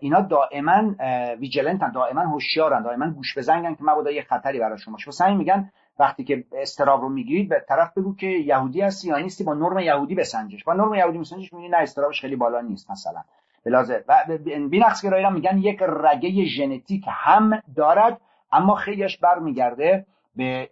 [0.00, 0.94] اینا دائما
[1.40, 6.24] ویجلنتن دائما هوشیارن دائما گوش بزنگن که مبادا یه خطری براشون باشه واسه میگن وقتی
[6.24, 10.14] که استراب رو می‌گیرید به طرف بگو که یهودی هستی یا نیستی با نرم یهودی
[10.14, 10.64] بسنجش.
[10.64, 13.20] با نرم یهودی میسنجش می‌بینی نه استرابش خیلی بالا نیست مثلا.
[13.64, 14.24] بلازه و
[14.68, 18.20] بینقص گرایی میگن یک رگه ژنتیک هم دارد
[18.54, 20.68] اما خیلیش برمیگرده به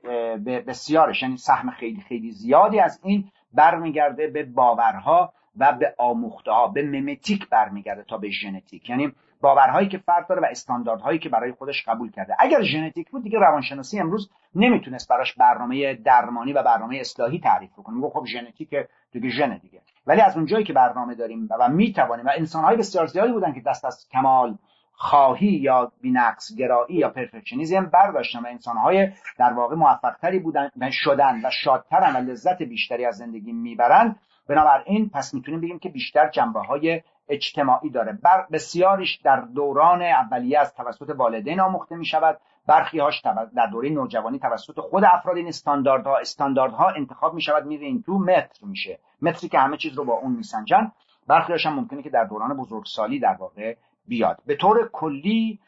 [0.66, 6.66] بسیارش یعنی سهم خیلی خیلی زیادی از این برمیگرده به باورها و به آموخته ها
[6.68, 8.90] به ممتیک برمیگرده تا به ژنتیک.
[8.90, 12.37] یعنی باورهایی که فرق داره و استانداردهایی که برای خودش قبول کرده.
[12.38, 17.97] اگر ژنتیک بود دیگه روانشناسی امروز نمی‌تونست براش برنامه درمانی و برنامه اصلاحی تعریف کنه
[17.97, 18.75] میگه خب ژنتیک
[19.12, 19.81] دیگه ژن دیگه.
[20.07, 23.85] ولی از اونجایی که برنامه داریم و می‌توانیم و انسانهای بسیار زیادی بودن که دست
[23.85, 24.59] از کمال
[24.94, 31.50] خواهی یا بینقص گرایی یا پرفکشنیزم برداشتن و انسانهای در واقع موفقتری بودن شدن و
[31.50, 34.16] شادترن و لذت بیشتری از زندگی می‌برن.
[34.48, 38.12] بنابراین پس می‌تونیم بگیم که بیشتر جنبه های اجتماعی داره.
[38.12, 43.20] بر بسیاریش در دوران اولیه از توسط والدین آموخته می شود برخی هاش
[43.57, 48.18] در دوره نوجوانی توسط خود افراد این استانداردها استانداردها انتخاب می شود میره این تو
[48.18, 48.98] متر میشه.
[49.22, 50.92] متری که همه چیز رو با اون میسنجن.
[51.26, 53.74] برخی هم ممکنه که در دوران بزرگسالی در واقع
[54.06, 54.42] بیاد.
[54.46, 55.60] به طور کلی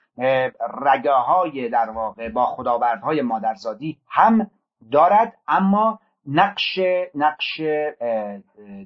[0.82, 4.50] رگه های در واقع با خداوردهای مادرزادی هم
[4.92, 6.78] دارد اما نقش
[7.14, 7.60] نقش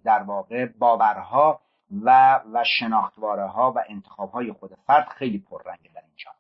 [0.05, 1.61] در واقع باورها
[2.03, 6.31] و و شناختواره ها و انتخاب های خود فرد خیلی پررنگه در اینجا.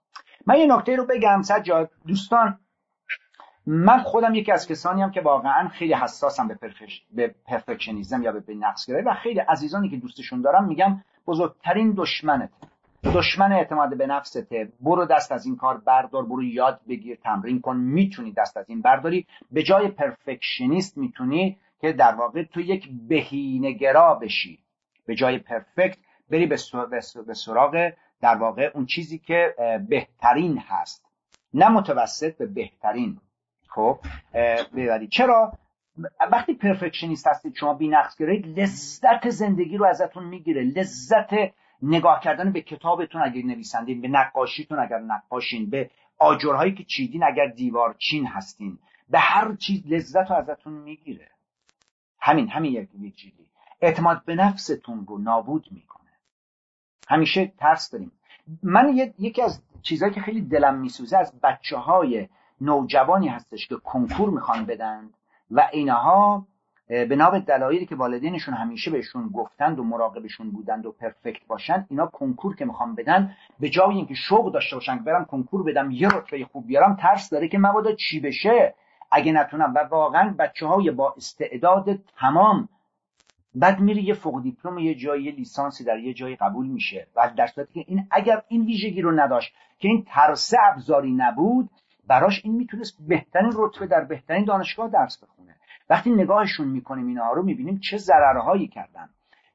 [0.46, 1.90] من یه نکته رو بگم سجاد.
[2.06, 2.58] دوستان
[3.66, 6.58] من خودم یکی از کسانی هم که واقعا خیلی حساسم به,
[7.10, 12.50] به پرفکشنیزم یا به نقص و خیلی عزیزانی که دوستشون دارم میگم بزرگترین دشمنت.
[13.04, 17.76] دشمن اعتماد به نفسته برو دست از این کار بردار برو یاد بگیر تمرین کن
[17.76, 19.26] می‌تونی دست از این برداری.
[19.50, 24.58] به جای پرفکشنیست می‌تونی که در واقع تو یک بهینهگرا بشی.
[25.06, 25.98] به جای پرفکت
[26.30, 29.54] بری به سراغ در واقع اون چیزی که
[29.88, 31.04] بهترین هست.
[31.54, 33.20] نه متوسط به بهترین.
[33.68, 33.98] خب
[34.76, 35.52] ببرید چرا؟
[36.32, 37.88] وقتی پرفکشنیست هستید شما بی
[38.56, 40.62] لذت زندگی رو ازتون می‌گیره.
[40.62, 41.30] لذت
[41.82, 47.46] نگاه کردن به کتابتون اگر نویسندین به نقاشیتون اگر نقاشین به آجرهایی که چیدین اگر
[47.46, 48.78] دیوار چین هستین.
[49.10, 51.30] به هر چیز لذت رو ازتون می‌گیره.
[52.20, 53.46] همین همین یک چیزی
[53.80, 56.10] اعتماد به نفستون رو نابود می‌کنه.
[57.08, 58.12] همیشه ترس داریم.
[58.62, 62.28] من یکی از چیزهایی که خیلی دلم میسوزه از بچه های
[62.60, 65.10] نوجوانی هستش که کنکور می‌خوان بدن
[65.50, 66.46] و اینها
[66.88, 72.06] به نام دلایلی که والدینشون همیشه بهشون گفتند و مراقبشون بودند و پرفکت باشن اینا
[72.06, 76.44] کنکور که می‌خوام بدن به جای اینکه شوق داشته باشن برم کنکور بدم یه رتبه
[76.44, 78.74] خوب بیارم ترس داره که مبادا چی بشه؟
[79.10, 79.74] اگه نتونم.
[79.74, 82.68] و واقعا بچه های با استعداد تمام
[83.54, 87.06] بعد میره یه فوق دیپلم یه جایی لیسانسی در یه جایی قبول میشه.
[87.16, 91.70] و در صورتی که این اگر این ویژگی رو نداشت که این ترسه ابزاری نبود
[92.06, 95.57] براش این می‌تونست بهترین رتبه در بهترین دانشگاه درس بخونه.
[95.90, 99.08] وقتی نگاهشون می‌کنیم اینها رو می‌بینیم چه ضررهایی کردن.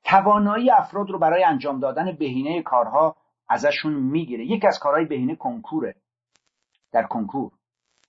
[0.03, 3.15] توانایی افراد رو برای انجام دادن بهینه کارها
[3.49, 4.45] ازشون می‌گیره.
[4.45, 5.95] یکی از کارهای بهینه کنکوره.
[6.91, 7.51] در کنکور.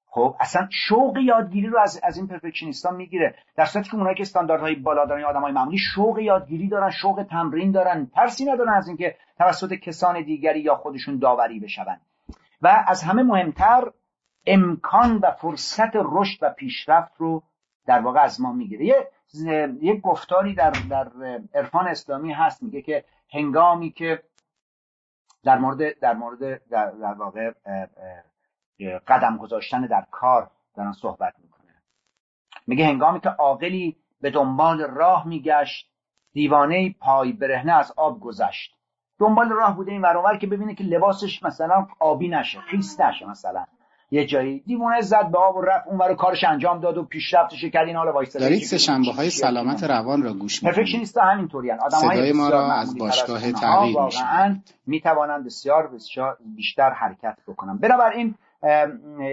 [0.06, 3.34] خب اصلا شوق یادگیری رو از, از این پرفکشنیستا می‌گیره.
[3.56, 7.70] در صورتی که اونایی که استانداردهای بالا دارن آدمای معمولی شوق یادگیری دارن شوق تمرین
[7.70, 8.06] دارن.
[8.06, 11.84] ترسی ندارن از اینکه توسط کسان دیگری یا خودشون داوری بشون.
[12.62, 13.90] و از همه مهمتر
[14.46, 17.42] امکان و فرصت رشد و پیشرفت رو
[17.86, 18.84] در واقع از ما می‌گیره.
[18.84, 19.10] یه
[19.80, 21.08] یک گفتاری در در
[21.54, 24.22] عرفان اسلامی هست میگه که هنگامی که
[25.44, 27.52] در مورد در مورد در, در واقع
[29.08, 31.82] قدم گذاشتن در کار دارن صحبت می‌کنه.
[32.66, 35.90] میگه هنگامی که عاقلی به دنبال راه میگشت
[36.32, 38.74] دیوانه پای برهنه از آب گذشت.
[39.18, 43.66] دنبال راه بوده این ورانور که ببینه که لباسش مثلا آبی نشه خیس نشه مثلا.
[44.10, 47.64] یه جایی دیوانه زد به آب و رفت اون برای کارش انجام داد و پیشرفتش
[47.64, 51.70] کرد این حالا وایس دارید سه شنبه های سلامت روان را گوش می‌کنید پرفکشنیست همینطوری
[51.70, 58.34] آدم صدای ما را از باشگاه تغییر واقعا می‌توانند بسیار بسیار بیشتر حرکت بکنن بنابراین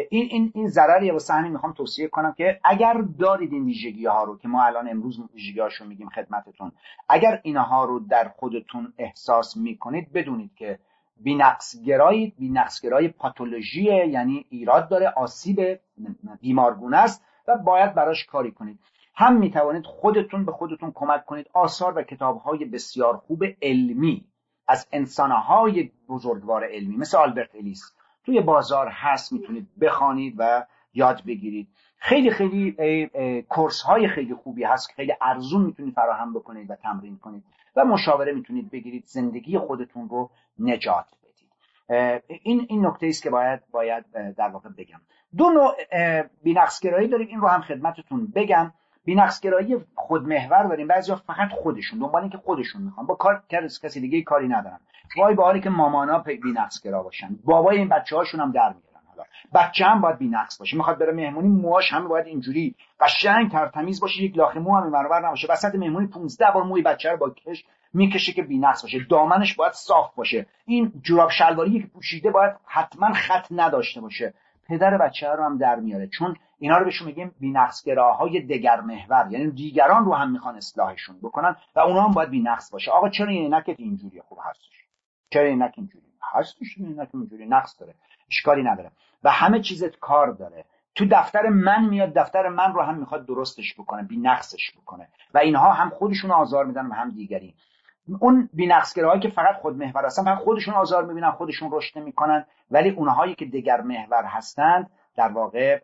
[0.10, 4.24] این این این ضرری واسه همین می‌خوام توصیه کنم که اگر دارید این ویژگی ها
[4.24, 6.72] رو که ما الان امروز ویژگی هاشو میگیم خدمتتون
[7.10, 10.80] اگر اینها رو در خودتون احساس می‌کنید بدونید که
[11.18, 15.80] بینقص گرایی بینقص گرایی پاتولوژی یعنی ایراد داره آسیب
[16.42, 18.80] بیمارگونه است و باید براش کاری کنید.
[19.16, 21.50] هم می‌توانید خودتون به خودتون کمک کنید.
[21.54, 24.26] آثار و کتابهای بسیار خوب علمی
[24.68, 27.82] از انسانهای بزرگوار علمی مثل آلبرت الیس
[28.26, 31.68] توی بازار هست می‌تونید بخوانید و یاد بگیرید.
[31.98, 32.76] خیلی خیلی
[33.50, 37.44] کورس های خیلی خوبی هست که خیلی ارزون می‌تونید فراهم بکنید و تمرین کنید
[37.76, 39.04] و مشاوره می‌تونید بگیرید.
[39.06, 40.30] زندگی خودتون رو
[40.62, 44.06] نجات بدید این این نکته است که باید باید
[44.38, 45.02] در واقع بگم.
[45.38, 45.76] دو نوع
[46.44, 47.28] بینقصگرایی داریم.
[47.28, 48.74] این رو هم خدمتتون بگم.
[49.06, 50.88] بینقصگرایی خودمحور داریم.
[50.88, 53.06] بعضیا فقط خودشون دنبال اینکه خودشون می‌خوان.
[53.06, 54.80] با کار کسی دیگه کاری ندارن.
[55.18, 57.40] وای به حالی که مامانا بینقصگرا باشن.
[57.44, 58.74] بابای این بچه هاشون هم در
[59.12, 59.24] حالا.
[59.54, 60.78] بچه هم باید بینقص باشه.
[60.78, 64.24] می‌خواد بره مهمونی موهاش همه باید اینجوری قشنگ ترتمیز باشه.
[64.24, 65.48] یک لاخه مو هم برابر نباشه.
[65.52, 69.06] وسط مهمونی 15 بار موی بچه رو با کش می‌کشه که بینقص باشه.
[69.10, 70.46] دامنش باید صاف باشه.
[70.66, 74.34] این جوراب شلواری که پوشیده باید حتما خط نداشته باشه.
[74.68, 76.08] پدر بچه رو هم در میاره.
[76.08, 79.28] چون اینا رو بهشون میگیم بی‌نقصگراهای دگر محور.
[79.32, 82.92] یعنی دیگران رو هم می‌خوان اصلاحشون بکنن و اونا هم باید بی‌نقص باشه.
[82.92, 84.86] آقا چرا این عینکت اینجوریه؟ خوب هستش.
[85.30, 87.94] چرا عینک اینجوری هستش عینک اینجوری نقص داره.
[88.32, 88.92] اشکالی نداره.
[89.24, 90.66] و همه چیزت کار داره.
[90.96, 95.08] تو دفتر من میاد دفتر من رو هم می‌خواد درستش بکنه بی نقصش بکنه.
[95.34, 97.56] و اینها هم خودشون آزار میدن و هم دیگری.
[98.20, 102.46] اون بی‌نقصگراهایی که فقط خود محور هستن فقط خودشون آزار می‌بینن خودشون رشد نمی‌کنن.
[102.72, 105.82] ولی اونهایی که دگر محور هستند در واقع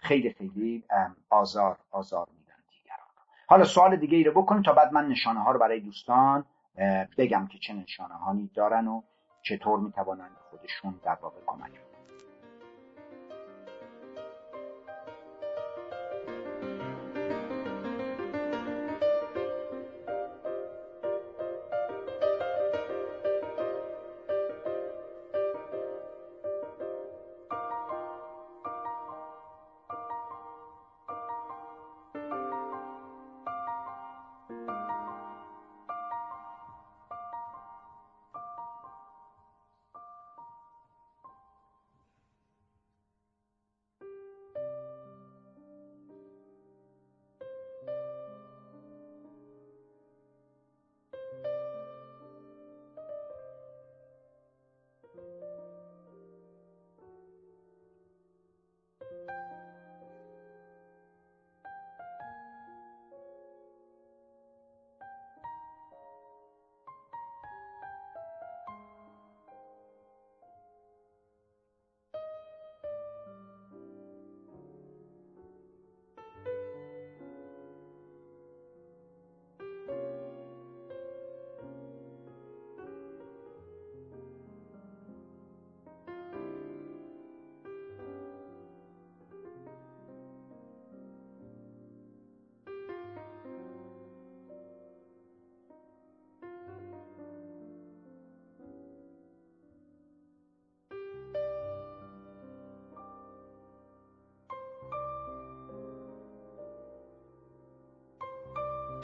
[0.00, 0.84] خیلی خیلی
[1.30, 3.08] آزار آزار میدن دیگران
[3.46, 6.44] حالا سوال دیگه ای رو بکنیم تا بعد من نشانه ها رو برای دوستان
[7.18, 9.02] بگم که چه نشانه هایی دارن و
[9.48, 11.72] چطور می‌توانند خودشون در واقع کمک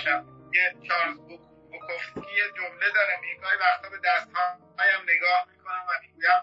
[0.06, 1.18] یه چارلز
[1.70, 6.42] بوکوفسکی یه جمله داره میگه گاهی وقتا به دستهایم نگاه می‌کنم و می‌گویم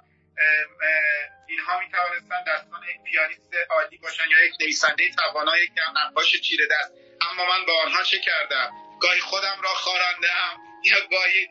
[1.48, 6.94] اینها می‌توانستن دستان یک پیانیست عالی باشن یا یک نویسنده توانا یک نقاش چیره دست.
[7.32, 11.48] اما من با آنها چه کردم؟ گاهی خودم را خاراندم یا گاهی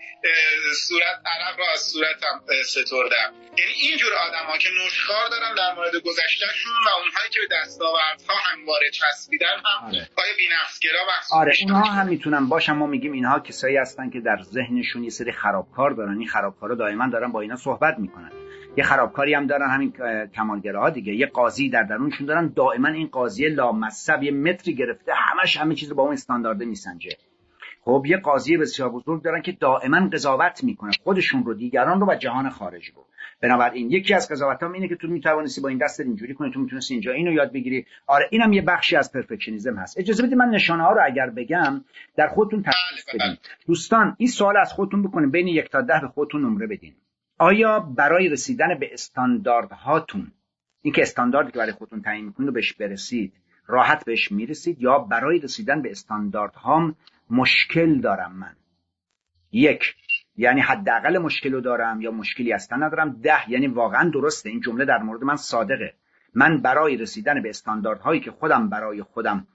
[0.86, 3.32] صورت عرب را از صورتم ستردم.
[3.58, 8.34] یعنی اینجور آدم ها که نشخار دارن در مورد گذشتهشون و اونهایی که به دستاوردها
[8.44, 10.08] همواره چسبیدن هم آره.
[10.16, 11.00] پای بینفسگرا
[11.32, 12.72] آره اینها هم می‌تونن باشن.
[12.72, 16.18] ما میگیم اینها کسایی هستن که در ذهنشون یه سری خرابکار دارن.
[16.18, 18.32] این خرابکارا دائما دارن با اینا صحبت می‌کنن.
[18.76, 19.92] یه خرابکاری هم دارن همین
[20.74, 21.12] ها دیگه.
[21.12, 22.52] یه قاضی در درونشون دارن.
[22.56, 27.10] دائما این قاضی لامصب یه متری گرفته همش همه چیز رو با اون استاندارده میسنجه.
[27.88, 32.14] خب یه قاضی بسیار بزرگ دارن که دائما قضاوت می‌کنه خودشون رو دیگران رو و
[32.14, 33.06] جهان خارج رو.
[33.42, 36.60] بنابراین یکی از قضاوت هم اینه که تو می‌توانستی با این دست اینجوری کنی تو
[36.60, 37.86] می‌تونستی اینجا اینو یاد بگیری.
[38.06, 39.98] آره اینم یه بخشی از پرفکشنیزم هست.
[39.98, 41.84] اجازه بدید من نشانه ها رو اگر بگم
[42.16, 43.28] در خودتون تشخیص بله، بله.
[43.28, 43.38] بدین.
[43.66, 46.94] دوستان این سوال از خودتون بکنید بین یک تا ده به خودتون نمره بدین.
[47.38, 50.32] آیا برای رسیدن به استانداردهاتون
[50.82, 53.32] این که استانداردی که برای خودتون تعیین می‌کنید رو بهش برسید
[53.66, 56.96] راحت بهش می‌رسید یا برای رسیدن به استانداردهام
[57.30, 58.56] مشکل دارم من.
[59.52, 59.94] یک
[60.36, 63.20] یعنی حداقل مشکل رو دارم یا مشکلی اصلا ندارم.
[63.20, 65.94] ده یعنی واقعا درسته این جمله در مورد من صادقه.
[66.34, 69.46] من برای رسیدن به استانداردهایی که خودم برای خودم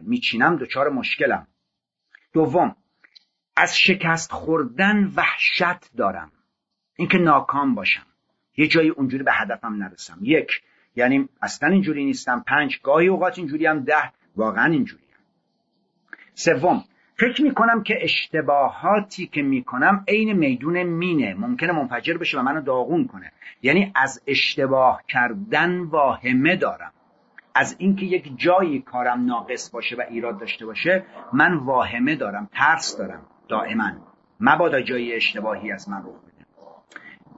[0.00, 1.46] میچینم دچار مشکلم.
[2.32, 2.76] دوم
[3.56, 6.32] از شکست خوردن وحشت دارم.
[6.96, 8.06] اینکه ناکام باشم.
[8.56, 10.18] یه جایی اونجوری به هدفم نرسم.
[10.22, 10.62] یک
[10.96, 12.44] یعنی اصلا اینجوری نیستم.
[12.46, 13.84] پنج گاهی اوقات اینجوری هم.
[13.84, 15.07] ده واقعا اینجوری.
[16.38, 16.84] سوم
[17.16, 21.34] فکر می‌کنم که اشتباهاتی که می‌کنم عین میدون مینه.
[21.34, 23.32] ممکنه منفجر بشه و منو داغون کنه.
[23.62, 26.92] یعنی از اشتباه کردن واهمه دارم.
[27.54, 32.96] از اینکه یک جایی کارم ناقص باشه و ایراد داشته باشه من واهمه دارم ترس
[32.98, 33.90] دارم دائما.
[34.40, 36.46] مبادا جایی اشتباهی از من رخ بده.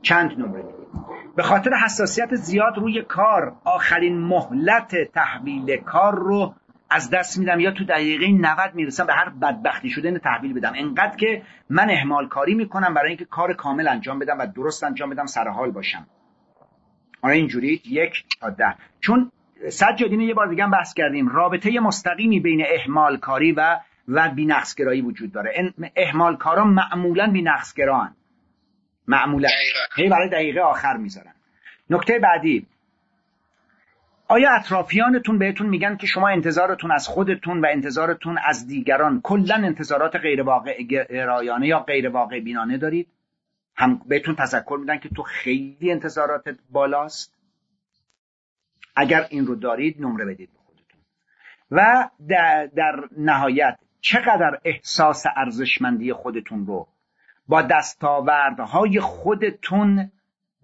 [0.02, 0.64] چند نمره
[1.36, 6.54] به خاطر حساسیت زیاد روی کار آخرین مهلت تحویل کار رو
[6.90, 10.72] از دست میدم یا تو دقیقه 90 می‌رسم به هر بدبختی شده اینو تحویل بدم.
[10.76, 15.10] انقدر که من اهمال کاری می‌کنم برای اینکه کار کامل انجام بدم و درست انجام
[15.10, 16.06] بدم سر حال باشم.
[17.22, 18.74] آره اینجوری یک تا ده.
[19.00, 19.32] چون
[19.68, 21.28] سجاد یه بار دیگه هم بحث کردیم.
[21.28, 25.72] رابطه مستقیمی بین اهمال کاری و و بینقصگرایی وجود داره.
[25.96, 28.16] اهمال کارا معمولا بینقصگران
[29.08, 29.48] معمولا.
[29.96, 31.32] هی برای دقیقه آخر می‌ذارن.
[31.90, 32.66] نکته بعدی.
[34.30, 40.16] آیا اطرافیانتون بهتون میگن که شما انتظارتون از خودتون و انتظارتون از دیگران کلا انتظارات
[40.16, 40.82] غیر واقع
[41.64, 43.08] یا غیر واقع بینانه دارید؟
[43.76, 47.34] هم بهتون تذکر میدن که تو خیلی انتظاراتت بالاست؟
[48.96, 51.00] اگر این رو دارید نمره بدید به خودتون.
[51.70, 52.10] و
[52.76, 56.88] در نهایت چقدر احساس ارزشمندی خودتون رو
[57.48, 60.12] با دستاوردهای خودتون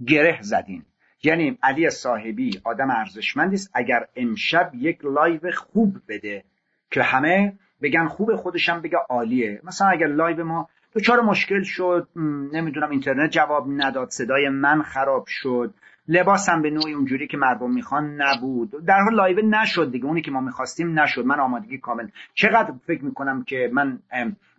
[0.06, 0.84] گره زدین؟
[1.22, 3.70] یعنی علی صاحبی آدم ارزشمندی است.
[3.74, 6.44] اگر امشب یک live خوب بده
[6.90, 9.60] که همه بگن خوب خودشم بگه عالیه.
[9.64, 12.08] مثلا اگر live ما دچار مشکل شد
[12.52, 15.74] نمی‌دونم اینترنت جواب نداد صدای من خراب شد
[16.08, 18.84] لباسم به نوعی اونجوری که مردم می‌خوان نبود.
[18.86, 21.24] در حال live نشد دیگه اونی که ما می‌خواستیم نشد.
[21.24, 22.08] من آمادگی کامل.
[22.34, 23.98] چقدر فکر می‌کنم که من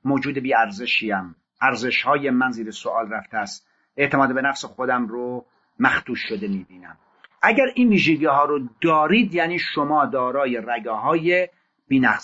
[0.05, 3.67] موجود بی ارزشیم ارزش های من زیر سوال رفته است.
[3.97, 5.45] اعتماد به نفس خودم رو
[5.79, 6.97] مخدوش شده می‌بینم.
[7.41, 11.47] اگر این ویژگی ها رو دارید یعنی شما دارای رگه های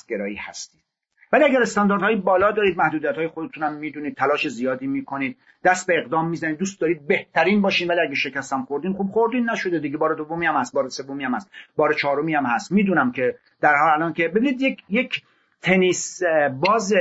[0.09, 0.83] گرایی هستید.
[1.31, 5.97] ولی اگر استانداردهای بالا دارید محدودیت های خودتون هم می‌دونید تلاش زیادی می‌کنید دست به
[5.97, 9.97] اقدام می‌زنید دوست دارید بهترین باشین ولی اگه شکستم خوردین خوب خوردین نشده دیگه.
[9.97, 12.71] بار دومی هم هست بار سومی هم هست بار چهارمی هم هست.
[12.71, 15.23] می‌دونم که در حال الان که ببینید یک یک
[15.61, 16.21] تنیس
[16.59, 16.93] باز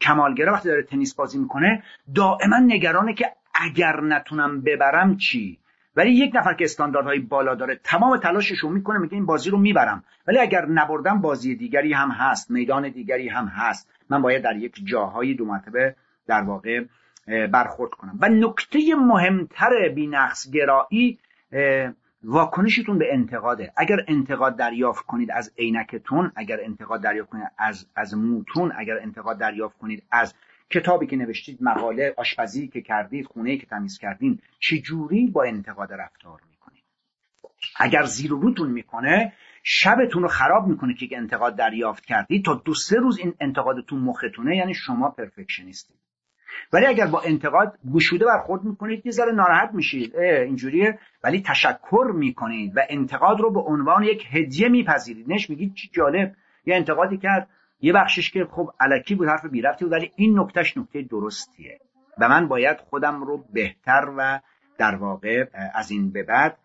[0.00, 1.82] کمالگرا وقتی داره تنیس بازی می‌کنه
[2.14, 5.58] دائما نگرانه که اگر نتونم ببرم چی؟
[5.96, 9.58] ولی یک نفر که استانداردهای بالا داره تمام تلاشش رو می‌کنه میگه این بازی رو
[9.58, 10.04] می‌برم.
[10.26, 13.88] ولی اگر نبردم بازی دیگری هم هست میدان دیگری هم هست.
[14.10, 15.94] من باید در یک جاهای دو مرتبه
[16.26, 16.84] در واقع
[17.52, 18.18] برخورد کنم.
[18.20, 21.18] و نکته مهمتر بینقص گرایی
[22.24, 23.72] واکنشتون به انتقاده.
[23.76, 29.38] اگر انتقاد دریافت کنید از عینکتون اگر انتقاد دریافت کنید از از موتون اگر انتقاد
[29.38, 30.34] دریافت کنید از
[30.72, 36.40] کتابی که نوشتید مقاله آشپزی که کردید خونه که تمیز کردین چجوری با انتقاد رفتار
[36.50, 36.82] می‌کنید؟
[37.76, 42.96] اگر زیر روتون می‌کنه شبتون رو خراب می‌کنه که انتقاد دریافت کردید تا دو سه
[42.96, 45.96] روز این انتقادتون مختونه یعنی شما پرفکشنیستید.
[46.72, 50.16] ولی اگر با انتقاد گشوده برخورد می‌کنید یه ذره ناراحت میشید.
[50.16, 50.98] اینجوریه.
[51.24, 55.32] ولی تشکر می‌کنید و انتقاد رو به عنوان یک هدیه میپذیرید.
[55.32, 56.34] نش میگید چی جالب.
[56.66, 57.48] یه انتقادی کرد.
[57.82, 61.80] یه بخشش که خب علکی بود حرف بیرفتی بود ولی این نکتهش نکته درستیه.
[62.18, 64.40] و من باید خودم رو بهتر و
[64.78, 66.58] در واقع از این به بعد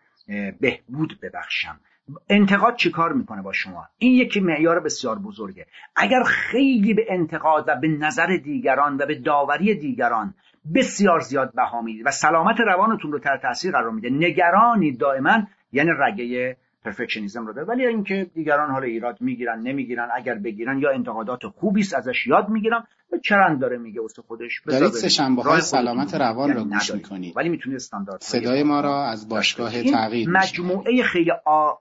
[0.60, 1.80] بهبود ببخشم.
[2.28, 5.66] انتقاد چیکار می‌کنه با شما؟ این یکی معیار بسیار بزرگه.
[5.96, 10.34] اگر خیلی به انتقاد و به نظر دیگران و به داوری دیگران
[10.74, 15.90] بسیار زیاد بها می‌دید و سلامت روانتون رو تحت تاثیر قرار میده نگرانی دائما یعنی
[15.98, 17.66] رگه پرفکشنیزم رو داره.
[17.66, 22.48] ولی اینکه دیگران حال ایراد می‌گیرن نمی‌گیرن اگر بگیرن یا انتقادات خوبی است ازش یاد
[22.48, 24.62] می‌گیرن و چرند داره میگه واسه خودش.
[24.66, 27.36] دارید سه شنبه های سلامت روان یعنی را گوش می‌کنید.
[27.36, 31.72] ولی می‌تونه استاندارد صدای ما را از باشگاه تغییر مجموعه خیلی آ...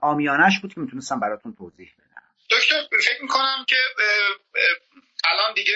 [0.00, 2.22] آمیانش بود که می‌تونستم براتون توضیح بدم.
[2.50, 3.76] دکتر فکر می‌کنم که
[5.24, 5.72] الان دیگه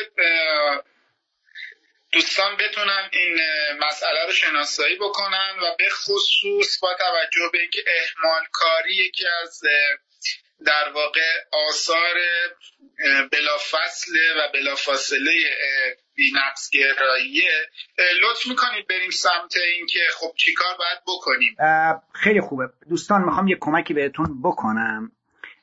[2.13, 3.39] دوستان بتونن این
[3.81, 9.61] مسئله رو شناسایی بکنن و به خصوص با توجه به اینکه اهمال کاری یکی از
[10.67, 11.21] در واقع
[11.69, 12.17] آثار
[13.33, 15.33] بلافصل و بلافاصله
[16.15, 17.71] بینقص گراییه
[18.23, 21.57] لطف می‌کنید بریم سمت اینکه خب چیکار باید بکنیم؟
[22.15, 22.69] خیلی خوبه.
[22.89, 25.13] دوستان می‌خوام یه کمکی بهتون بکنم.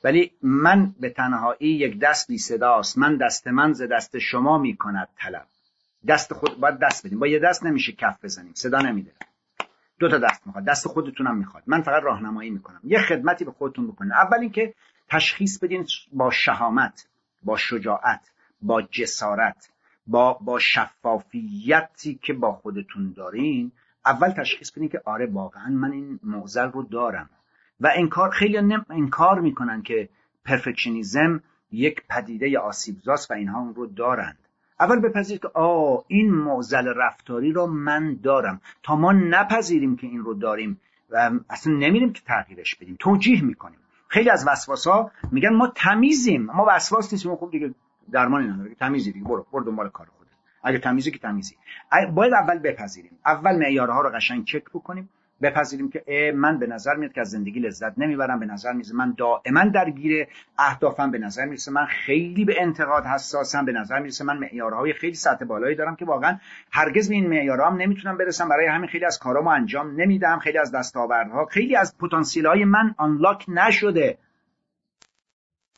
[0.04, 2.97] ولی من به تنهایی یک دست بی صداست.
[2.97, 5.47] من دست من ز دست شما می‌کند طلب.
[6.08, 7.20] دست خود باید دست بدیم.
[7.20, 8.54] با یه دست نمیشه کف بزنیم.
[8.56, 9.12] صدا نمیده.
[10.00, 10.66] دو تا دست می‌خواد.
[10.66, 11.64] دست خودتونم می‌خواد.
[11.68, 12.80] من فقط راهنمایی می‌کنم.
[12.84, 14.12] یه خدمتی به خودتون بکنید.
[14.12, 14.74] اول اینکه
[15.10, 17.08] تشخیص بدین با شهامت
[17.43, 18.32] با شجاعت
[18.62, 19.70] با جسارت
[20.08, 23.72] با با شفافیتی که با خودتون دارین
[24.06, 27.30] اول تشخیص بدین که آره واقعا من این معضل رو دارم.
[27.80, 28.58] و انکار خیلی
[28.89, 30.10] انکار می‌کنن که
[30.45, 34.38] پرفکشنیزم یک پدیده آسیبزاست و اینها اون رو دارند.
[34.80, 38.62] اول بپذیرید که آه این معضل رفتاری رو من دارم.
[38.84, 42.96] تا ما نپذیریم که این رو داریم و اصلا نمیریم که تغییرش بدیم.
[43.00, 43.80] توجیه می‌کنیم.
[44.08, 46.46] خیلی از وسواس ها میگن ما تمیزیم.
[46.46, 47.36] ما وسواس نیستیم.
[47.36, 47.74] خب دیگه
[48.12, 48.76] درمانی نداره.
[48.76, 49.26] تمیزی دیگه.
[49.26, 50.32] برو برو دنبال کار خودت.
[50.64, 51.56] اگه تمیزی که تمیزی.
[52.14, 53.12] باید اول بپذیریم.
[53.26, 55.10] اول معیارها رو قشنگ چک بکنیم.
[55.42, 59.14] بپذیریم که من به نظر میاد که از زندگی لذت نمی‌برم به نظر میاد من
[59.18, 60.28] دائما درگیر
[60.58, 65.16] اهدافم به نظر می‌رسه من خیلی به انتقاد حساسم به نظر می‌رسه من معیارهای خیلی
[65.16, 66.38] سطح بالایی دارم که واقعا
[66.72, 68.50] هرگز به این معیارها نمی‌تونم برسم.
[68.50, 72.96] برای همین خیلی از کارامو انجام نمیدم خیلی از دستاوردها خیلی از پتانسیل های من
[72.98, 74.18] آنلاک نشده.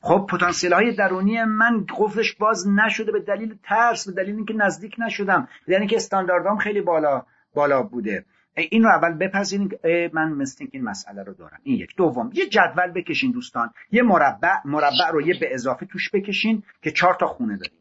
[0.00, 4.96] خب پتانسیل های درونی من قفلش باز نشده به دلیل ترس به دلیل اینکه نزدیک
[4.98, 8.24] نشدم یعنی که استانداردام خیلی بالا بالا بوده.
[8.54, 11.60] این رو اول بپذیریم که من مثل این مسئله رو دارم.
[11.62, 11.96] این یک.
[11.96, 13.70] دوم یه جدول بکشین دوستان.
[13.92, 17.78] یه مربع مربع رو یه به اضافه توش بکشین که چهار تا خونه داریم.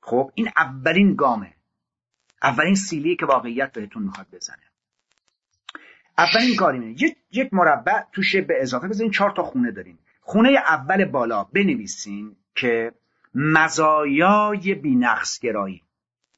[0.00, 1.54] خب این اولین گامه.
[2.42, 4.62] اولین سیلی که واقعیت بهتون می‌خواد بزنه.
[6.18, 6.74] اولین کار
[7.32, 9.98] یک مربع توش به اضافه بزنین چهار تا خونه داریم.
[10.20, 12.92] خونه اول بالا بنویسین که
[13.34, 15.82] مزایای بینقصگرایی.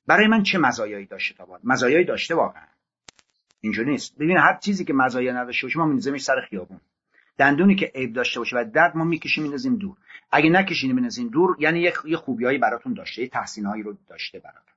[0.07, 2.66] برای من چه مزایایی داشته تا مزایایی داشته واقعا.
[3.64, 4.18] اینجوری نیست.
[4.18, 6.80] ببین هر چیزی که مزایا نداشته باشه ما میندازیمش سر خیابون.
[7.38, 9.96] دندونی که عیب داشته باشه و درد ما می‌کشیم میندازیم دور.
[10.32, 14.74] اگه نکشیم میندازیم دور یعنی یه خوبیایی براتون داشته یه تحسینهایی رو داشته براتون.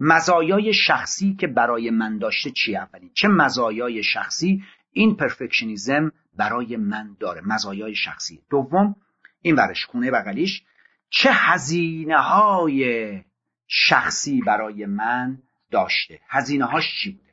[0.00, 7.16] مزایای شخصی که برای من داشته چی اولین؟ چه مزایای شخصی؟ این perfectionism برای من
[7.20, 7.42] داره.
[7.44, 8.40] مزایای شخصی.
[8.50, 8.96] دوم
[9.42, 10.62] این ورش خونه بغلیش.
[11.10, 13.12] چه هزینه های
[13.66, 15.38] شخصی برای من
[15.70, 17.25] داشته؟ هزینه هاش چی بود؟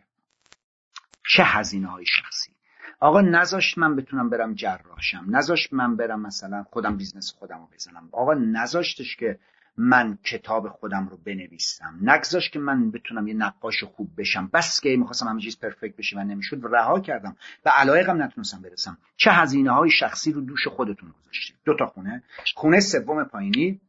[1.27, 2.51] چه هزینه های شخصی؟
[2.99, 7.67] آقا نذاشت من بتونم برم جراح شم نذاشت من برم مثلا خودم business خودم رو
[7.73, 8.09] بزنم.
[8.11, 9.39] آقا نذاشتش که
[9.77, 11.99] من کتاب خودم رو بنویسم.
[12.01, 14.49] نگذاشت که من بتونم یه نقاش خوب بشم.
[14.53, 17.35] بس که می‌خواستم همه چیز perfect بشه و نمی‌شد رها کردم.
[17.65, 18.97] و علایقم نتونستم برسم.
[19.17, 22.23] چه هزینه های شخصی رو دوش خودتون گذاشتید؟ دو تا خونه.
[22.55, 23.81] خونه سوم پایینی.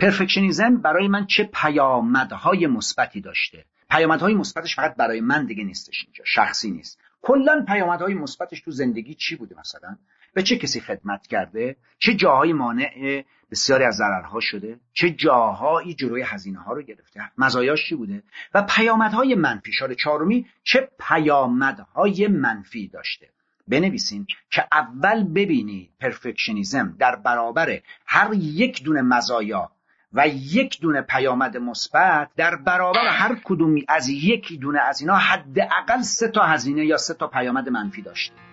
[0.00, 6.24] پرفکشنیزم برای من چه پیامدهای مثبتی داشته؟ پیامدهای مثبتش فقط برای من دیگه نیستش اینجا
[6.26, 6.98] شخصی نیست.
[7.22, 9.96] کلا پیامدهای مثبتش تو زندگی چی بوده مثلا؟
[10.34, 16.22] به چه کسی خدمت کرده؟ چه جاهایی مانع بسیاری از ضررها شده؟ چه جاهایی جلوی
[16.22, 18.22] هزینه ها رو گرفته؟ مزایاش چی بوده؟
[18.54, 23.28] و پیامدهای منفی شاره چهارمی چه پیامدهای منفی داشته؟
[23.68, 29.71] بنویسین که اول ببینید پرفکشنیزم در برابر هر یک دونه مزایا
[30.14, 36.00] و یک دونه پیامد مثبت در برابر هر کدومی از یک دونه از اینا حداقل
[36.02, 38.51] سه تا هزینه یا سه تا پیامد منفی داشته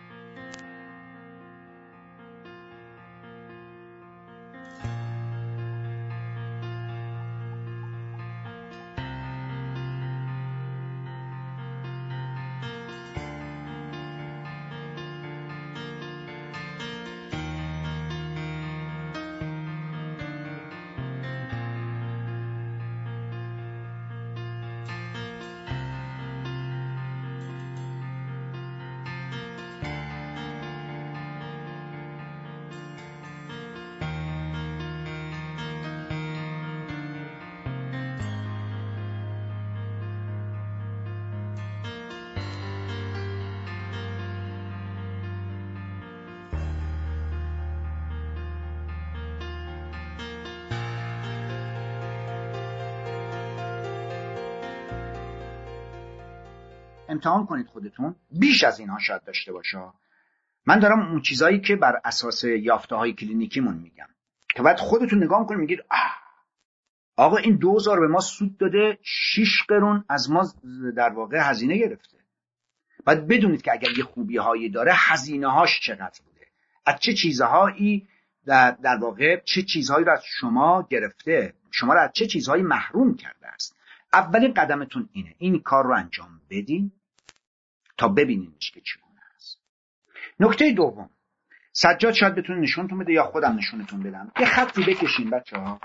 [57.20, 59.78] امتحان کنید خودتون بیش از اینها شاید داشته باشه.
[60.66, 64.08] من دارم اون چیزایی که بر اساس یافته های کلینیکیمون میگم.
[64.56, 65.80] که بعد خودتون نگاه کنید میگید
[67.16, 70.54] آقا این دوزار به ما سود داده شیش قرون از ما
[70.96, 72.18] در واقع هزینه گرفته.
[73.06, 76.48] باید بدونید که اگر یه خوبی هایی داره هزینه هاش چقدر بوده.
[76.86, 78.08] از چه چیزهایی
[78.46, 83.16] در, در واقع چه چیزهایی رو از شما گرفته؟ شما رو از چه چیزهایی محروم
[83.16, 83.76] کرده است؟
[84.14, 85.36] اولین قدمتون اینه.
[85.38, 86.92] این کار رو انجام بدین.
[88.00, 89.60] تا ببینینش که چگونه است.
[90.40, 91.10] نکته دوم.
[91.72, 94.32] سجاد شاید بتونه نشونتون بده یا خودم نشونتون بدم.
[94.40, 95.80] یه خطی بکشین بچه ها.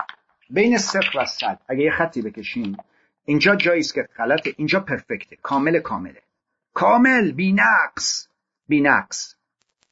[0.49, 1.61] بین صفر و صد.
[1.67, 2.77] اگه یه خطی بکشین
[3.25, 4.53] اینجا جایی است که غلطه.
[4.57, 5.35] اینجا پرفکته.
[5.35, 6.21] کامل کامله.
[6.73, 8.27] کامل بینقص.
[8.67, 9.35] بینقص.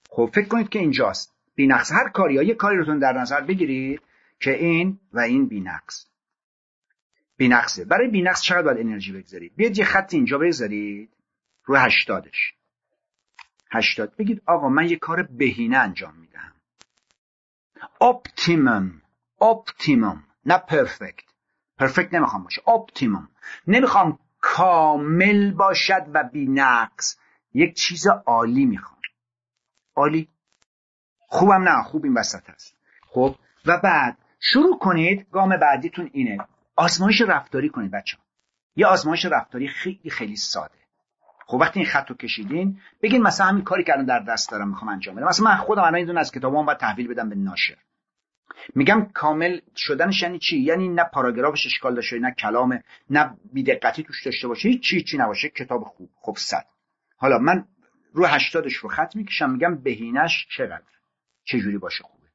[0.09, 1.33] خب فکر کنید که اینجاست.
[1.55, 1.91] بینقص.
[1.91, 4.01] هر کاری یه کاری روتون در نظر بگیرید
[4.39, 6.05] که این و این بینقص.
[7.37, 7.85] بینقصه.
[7.85, 11.12] برای بینقص چقدر باید انرژی بگذارید؟ بیاید یه خط اینجا بگذارید
[11.65, 12.53] رو هشتادش.
[13.71, 14.15] هشتاد.
[14.15, 16.53] بگید آقا من یه کار بهینه انجام میدم
[18.01, 19.01] اپتیمم
[19.41, 21.25] اپتیمم نه پرفکت
[21.77, 22.69] پرفکت نمی‌خوام باشه.
[22.69, 23.29] اپتیمم
[23.67, 27.17] نمی‌خوام کامل باشد و بینقص
[27.53, 29.01] یک چیز عالی می‌خوام.
[29.95, 30.29] عالی.
[31.19, 31.83] خوبم نه.
[31.83, 32.75] خوب این وسط هست
[33.07, 33.35] خب.
[33.65, 35.29] و بعد شروع کنید.
[35.31, 36.37] گام بعدیتون اینه.
[36.75, 38.17] آزمایش رفتاری کنید بچه
[38.75, 40.82] یه آزمایش رفتاری خیلی خیلی ساده.
[41.53, 44.91] خب وقتی این خط رو کشیدین بگین مثلا همین کاری که در دست دارم می‌خوام
[44.91, 45.27] انجام بدم.
[45.27, 47.77] مثلا من خودم الان این از کتابام باید تحویل بدم به ناشر.
[48.75, 52.79] میگم کامل شدنش یعنی چی؟ یعنی نه پاراگرافش اشکال داشته نه کلام
[53.09, 56.09] نه بیدقتی توش داشته باشه هیچ چی چی نباشه کتاب خوب.
[56.15, 56.65] خب صد.
[57.17, 57.65] حالا من
[58.13, 60.83] رو هشتادش رو خط می‌کشم میگم بهینش چقدر؟
[61.43, 62.27] چه جوری باشه خوبه؟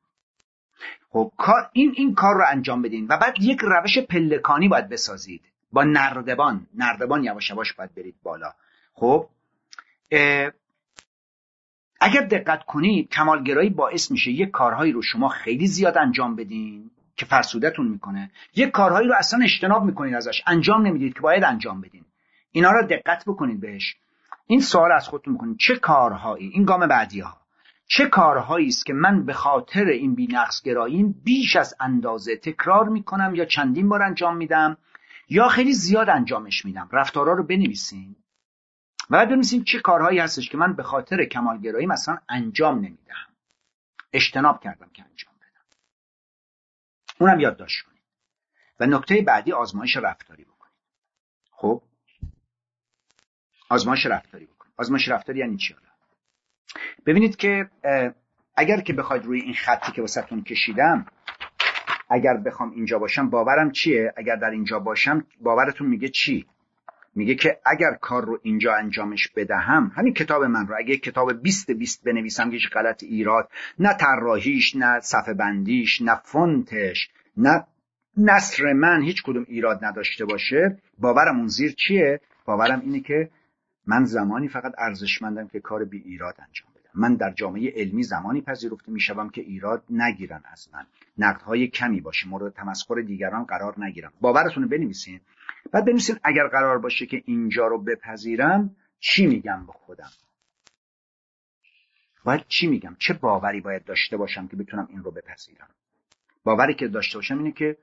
[1.11, 5.43] خب کار این این کار رو انجام بدین و بعد یک روش پلکانی باید بسازید.
[5.73, 8.53] با نردبان نردبان یواش یواش باید برید بالا.
[9.01, 9.28] خب
[12.01, 17.26] اگر دقت کنید کمالگرایی باعث میشه یک کارهایی رو شما خیلی زیاد انجام بدین که
[17.26, 18.30] فرسودتون می‌کنه.
[18.57, 22.05] یک کارهایی رو اصلا اجتناب می‌کنید ازش انجام نمی‌دید که باید انجام بدین.
[22.53, 23.96] اینا رو دقت بکنید بهش.
[24.46, 25.57] این سوال از خودتون می‌کنید.
[25.59, 27.36] چه کارهایی؟ این گام بعدی ها
[27.86, 33.34] چه کارهایی است که من به خاطر این بینقص گراییم بیش از اندازه تکرار می‌کنم
[33.34, 34.76] یا چندین بار انجام میدم
[35.28, 38.16] یا خیلی زیاد انجامش میدم؟ رفتارا رو بنویسین.
[39.11, 43.27] و بعد بنویسین چه کارهایی هستش که من به خاطر کمالگرایی مثلا انجام نمیدم
[44.13, 45.77] اجتناب کردم که انجام بدم.
[47.21, 48.03] اونم یادداشت کنید.
[48.81, 50.75] و نکته بعدی آزمایش رفتاری بکنید.
[51.51, 51.83] خب؟
[53.69, 54.75] آزمایش رفتاری بکنید.
[54.77, 55.75] آزمایش رفتاری یعنی چی
[57.07, 57.71] ببینید که
[58.57, 61.07] اگر که بخواید روی این خطی که واسهتون کشیدم
[62.09, 66.47] اگر بخوام اینجا باشم باورم چیه؟ اگر در اینجا باشم باورتون میگه چی؟
[67.19, 71.71] میگه که اگر کار رو اینجا انجامش بدهم همین کتاب من رو اگه کتاب 20
[71.71, 73.49] 20 بنویسم که هیچ غلط ایراد
[73.79, 77.64] نه طراحیش نه صفحه بندیش نه فونتش نه
[78.16, 83.31] نصر من هیچ کدوم ایراد نداشته باشه باورم اون زیر چیه؟ باورم اینه که
[83.87, 88.92] من زمانی فقط ارزشمندم که کار بی ایراد انجام من در جامعه علمی زمانی پذیرفته
[88.92, 90.86] می‌شوم که ایراد نگیرن از من.
[91.18, 92.28] نقدهای کمی باشه.
[92.28, 94.12] مورد تمسخر دیگران قرار نگیرم.
[94.20, 95.20] باورتون رو بنویسین.
[95.72, 100.11] بعد بنویسین اگر قرار باشه که اینجا رو بپذیرم چی میگم به خودم؟
[102.24, 105.68] باید چی میگم؟ چه باوری باید داشته باشم که بتونم این رو بپذیرم؟
[106.44, 107.76] باوری که داشته باشم اینه که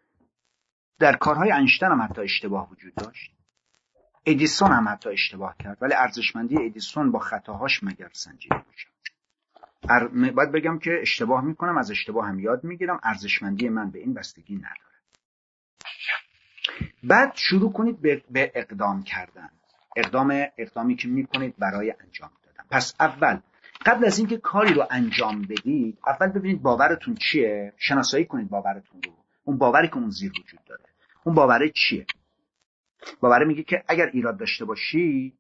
[1.00, 3.32] در کارهای انشتن هم حتی اشتباه وجود داشت.
[4.26, 5.78] ادیسون هم حتی اشتباه کرد.
[5.82, 8.95] ولی ارزشمندی ادیسون با خطاهاش مگر سنجیده میشه
[10.36, 13.00] باید بگم که اشتباه می‌کنم از اشتباه هم یاد می‌گیرم.
[13.04, 14.96] ارزشمندی من به این بستگی نداره.
[17.04, 19.50] بعد شروع کنید به, به اقدام کردن.
[19.96, 22.64] اقدام اقدامی که می‌کنید برای انجام دادن.
[22.70, 23.40] پس اول
[23.86, 27.74] قبل از اینکه کاری رو انجام بدید اول ببینید باورتون چیه.
[27.78, 29.12] شناسایی کنید باورتون رو.
[29.44, 30.84] اون باوری که اون زیر وجود داره.
[31.24, 32.06] اون باوره چیه؟
[33.20, 35.34] باوره میگه که اگر ایراد داشته باشی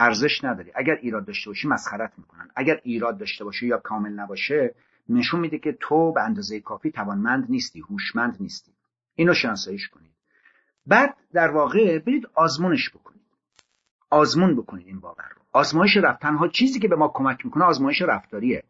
[0.00, 0.72] ارزش نداری.
[0.74, 2.50] اگر ایراد داشته باشی مسخرت می‌کنن.
[2.56, 4.74] اگر ایراد داشته باشی یا کامل نباشه
[5.08, 8.72] نشون میده که تو به اندازه کافی توانمند نیستی هوشمند نیستی.
[9.14, 10.10] اینو شناساییش کنید.
[10.86, 13.22] بعد در واقع برید آزمونش بکنید.
[14.10, 15.42] آزمون بکنید این باور رو.
[15.52, 18.64] آزمایش رفت تنها چیزی که به ما کمک می‌کنه آزمایش رفتاریه.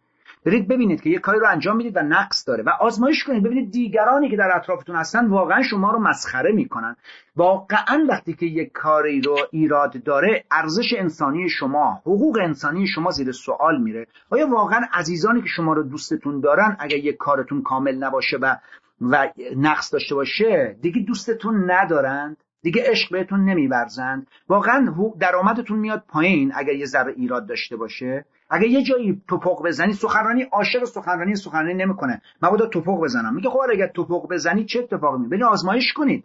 [0.47, 3.43] برید ببینید که یه کاری رو انجام می‌دید و نقص داره و آزمایش کنید.
[3.43, 6.97] ببینید دیگرانی که در اطرافتون هستن واقعا شما رو مسخره می‌کنن.
[7.37, 13.33] واقعا وقتی که یک کاری رو ایراد داره ارزش انسانی شما حقوق انسانی شما زیر
[13.33, 14.07] سوال میره.
[14.31, 18.57] آیا واقعا عزیزانی که شما رو دوستتون دارن اگر یک کارتون کامل نباشه و
[19.01, 24.27] و نقص داشته باشه دیگه دوستتون ندارند؟ دیگه عشق بهتون نمیورزند.
[24.49, 28.25] واقعا درآمدتون میاد پایین اگر یه ذره ایراد داشته باشه.
[28.51, 32.23] اگر یه جایی توپق بزنی سخنرانی عاشق سخنرانی سخنرانی نمی‌کنه.
[32.43, 33.35] مبادا توپق بزنم.
[33.35, 36.25] میگه خب اگر توپق بزنی چه اتفاقی میفته آزمایش کنید.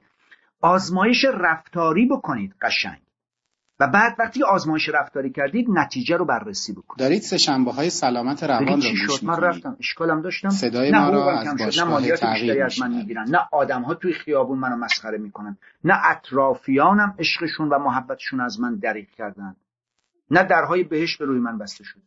[0.61, 3.02] آزمایش رفتاری بکنید قشنگ.
[3.79, 6.99] و بعد وقتی آزمایش رفتاری کردید نتیجه رو بررسی بکنید.
[6.99, 10.49] دارید سه شنبه های سلامت روان رو گوش من رفتم اشکالم داشتم.
[10.49, 13.29] صدای ما را از نه مالیات بیشتری از من می‌گیرن.
[13.29, 15.57] نه آدم ها توی خیابون منو مسخره می‌کنن.
[15.83, 19.55] نه اطرافیانم عشقشون و محبتشون از من دریغ کردن.
[20.31, 21.99] نه درهای بهش به روی من بسته شد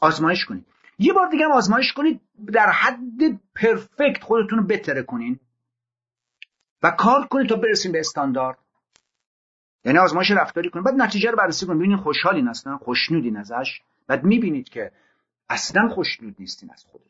[0.00, 0.66] آزمایش کنید.
[0.98, 2.20] یه بار دیگه هم آزمایش کنید
[2.52, 5.40] در حد پرفکت خودتون رو بتره کنین
[6.82, 8.58] و کار کنید تا برسیم به استاندارد.
[9.84, 10.84] یعنی آزمایش رفتاری کنید.
[10.84, 11.78] بعد نتیجه رو بررسی کنید.
[11.78, 13.80] ببینید خوشحالین اصلا خوشنودین ازش.
[14.06, 14.90] بعد می‌بینید که
[15.48, 17.08] اصلا خوشنود نیستین از خودتون.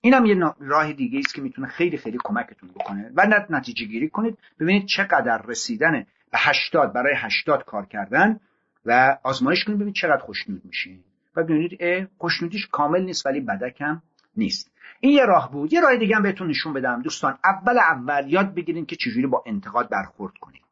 [0.00, 3.12] اینم یه راه دیگه است که می‌تونه خیلی خیلی کمکتون بکنه.
[3.16, 4.38] و نتیجه گیری کنید.
[4.60, 8.40] ببینید چقدر رسیدن به 80 برای 80 کار کردن
[8.86, 9.78] و آزمایش کنید.
[9.78, 11.04] ببینید چقدر خوشنود میشین.
[11.36, 14.02] و ببینید خوشنودیش کامل نیست ولی بدکم
[14.36, 14.70] نیست.
[15.00, 15.72] این یه راه بود.
[15.72, 17.02] یه راه دیگه هم بهتون نشون بدم.
[17.02, 20.62] دوستان اول اول یاد بگیرید که چجوری با انتقاد برخورد کنید.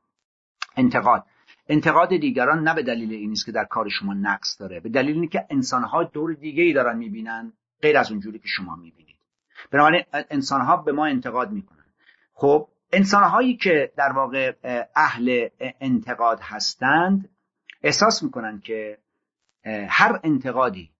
[0.76, 1.24] انتقاد.
[1.68, 5.14] انتقاد دیگران نه به دلیل این است که در کار شما نقص داره به دلیل
[5.16, 7.52] اینکه که انسانها دور دیگه ای دارن می‌بینن
[7.82, 9.16] غیر از اونجوری که شما می‌بینید.
[9.70, 11.84] بنابراین انسانها به ما انتقاد می‌کنن.
[12.32, 14.52] خب انسانهایی که در واقع
[14.96, 15.48] اهل
[15.80, 17.28] انتقاد هستند
[17.82, 18.98] احساس می‌کنن که
[19.88, 20.90] هر انتقادی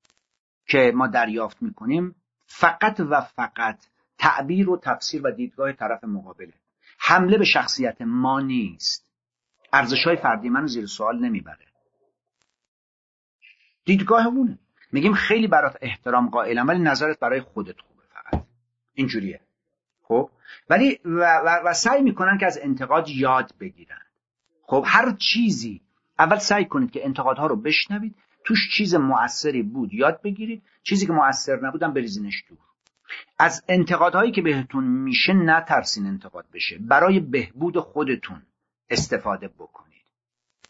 [0.67, 2.15] که ما دریافت می‌کنیم
[2.47, 3.79] فقط و فقط
[4.19, 6.53] تعبیر و تفسیر و دیدگاه طرف مقابله.
[6.99, 9.06] حمله به شخصیت ما نیست.
[9.73, 11.67] ارزش های فردی منو زیر سوال نمی‌بره.
[13.85, 14.59] دیدگاه اونه.
[14.93, 18.45] میگیم خیلی برات احترام قائلم ولی نظرت برای خودت خوبه فقط.
[18.95, 19.41] اینجوریه.
[20.03, 20.31] خب؟
[20.71, 24.03] ولی و, و, و سعی می‌کنن که از انتقاد یاد بگیرن.
[24.63, 25.81] خب هر چیزی.
[26.19, 28.15] اول سعی کنید که انتقادها رو بشنوید.
[28.45, 30.63] توش چیز موثری بود یاد بگیرید.
[30.83, 32.59] چیزی که موثر نبودم بریزینش دور.
[33.39, 36.79] از انتقادهایی که بهتون میشه نترسین انتقاد بشه.
[36.79, 38.43] برای بهبود خودتون.
[38.91, 40.05] استفاده بکنید.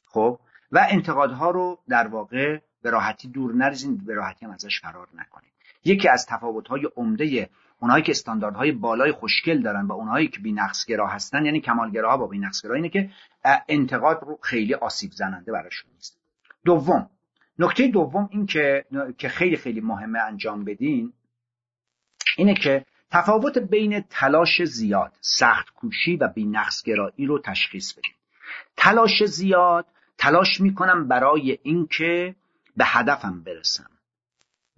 [0.04, 0.38] خب؟
[0.72, 5.52] و انتقادها رو در واقع به راحتی دور نریزین به راحتی هم ازش فرار نکنید.
[5.84, 7.50] یکی از تفاوت‌های عمده
[7.80, 12.74] اونایی که استانداردهای بالای خوشگل دارن و اونایی که بی‌نقصگرا هستن یعنی کمالگراها با بی‌نقصگرا
[12.74, 13.10] اینه که
[13.68, 16.18] انتقاد رو خیلی آسیب زننده براشون نیست.
[16.64, 17.10] دوم
[17.58, 18.84] نکته دوم این که
[19.18, 21.12] که خیلی خیلی مهمه انجام بدین
[22.36, 28.14] اینه که تفاوت بین تلاش زیاد سخت کوشی و بی‌نقصگرایی رو تشخیص بدین
[28.76, 29.86] تلاش زیاد
[30.18, 32.34] تلاش می‌کنم برای اینکه
[32.76, 33.90] به هدفم برسم.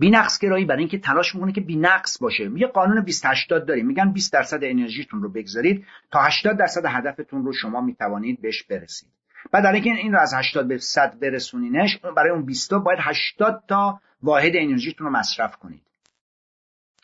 [0.00, 2.50] نقص گرایی برای اینکه تلاش می‌کنه که نقص باشه.
[2.56, 7.44] یه قانون 20 80 داریم میگن 20 درصد انرژیتون رو بگذارید تا 80 درصد هدفتون
[7.44, 9.08] رو شما می‌توانید بهش برسید.
[9.52, 13.62] بعد در اینکه این رو از 80 به 100 برسونینش برای اون 20 باید 80
[13.68, 15.82] تا واحد انرژیتون رو مصرف کنید.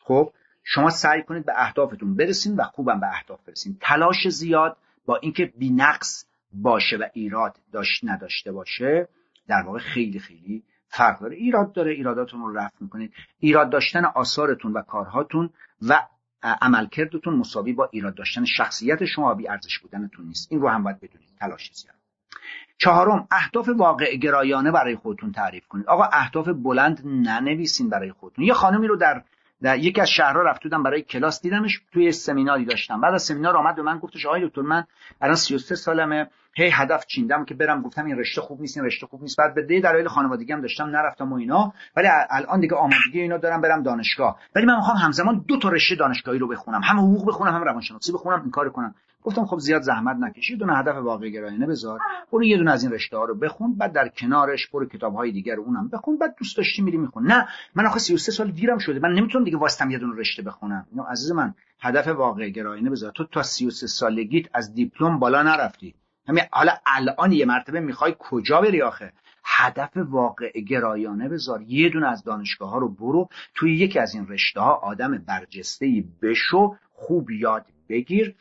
[0.01, 0.33] خب؟
[0.64, 5.52] شما سعی کنید به اهدافتون برسید و خوبم به اهداف برسید تلاش زیاد با اینکه
[5.60, 9.08] نقص باشه و ایراد داشت نداشته باشه
[9.48, 11.36] در واقع خیلی خیلی فرق داره.
[11.36, 13.12] ایراد داره ایراداتون رو رفع می‌کنید.
[13.38, 15.50] ایراد داشتن آثارتون و کارهاتون
[15.88, 16.00] و
[16.42, 20.52] عملکردتون مساوی با ایراد داشتن شخصیت شما بی ارزش بودنتون نیست.
[20.52, 21.28] این رو هم باید بدونید.
[21.40, 21.94] تلاش زیاد.
[22.78, 25.86] چهارم اهداف واقع گرایانه برای خودتون تعریف کنید.
[25.86, 28.44] آقا اهداف بلند ننویسین برای خودتون.
[28.44, 29.22] یه خانمی رو در
[29.64, 33.00] در یکی از شهرها رفت بودم برای کلاس دیدمش توی سمیناری داشتم.
[33.00, 34.84] بعد از سمینار آمد به من گفتش آقای دکتر من
[35.20, 36.30] الان 33 سالمه.
[36.56, 37.82] هی هدف چیندم که برم.
[37.82, 39.36] گفتم این رشته خوب نیست این رشته خوب نیست.
[39.38, 41.72] بعد به دی دلایل خانوادگی هم داشتم نرفتم و اینا.
[41.96, 44.38] ولی الان دیگه آمادگی اینا دارم برم دانشگاه.
[44.54, 46.80] ولی من می‌خوام همزمان دو تا رشته دانشگاهی رو بخونم.
[46.82, 48.40] هم حقوق بخونم هم روانشناسی بخونم.
[48.40, 48.94] این کار کنم.
[49.25, 52.01] گفتم خب زیاد زحمت نکشید دونه هدف واقعی گرایانه بذار.
[52.33, 55.33] برو یه دونه از این رشته ها رو بخون بعد در کنارش برو کتاب های
[55.33, 56.18] دیگر اونم بخون.
[56.18, 57.27] بعد دوست داشتی میری میخون.
[57.27, 58.99] نه من آخه 33 سال دیرم شده.
[59.01, 60.87] من نمی‌تونم دیگه واسطم یه دونه رشته بخونم.
[60.91, 63.12] اینو عزیز من هدف واقعی گرایانه بذار.
[63.12, 65.95] تو تا 33 سالگیت از دیپلم بالا نرفتی.
[66.29, 69.12] همین حالا الان یه مرتبه می‌خوای کجا بری آخه؟
[69.45, 71.62] هدف واقع گرایانه بذار.
[71.62, 73.29] یه دونه از دانشگاه ها رو برو.
[73.55, 78.35] توی یکی از این رشته ها آدم برجسته بشو خوب یاد بگیر.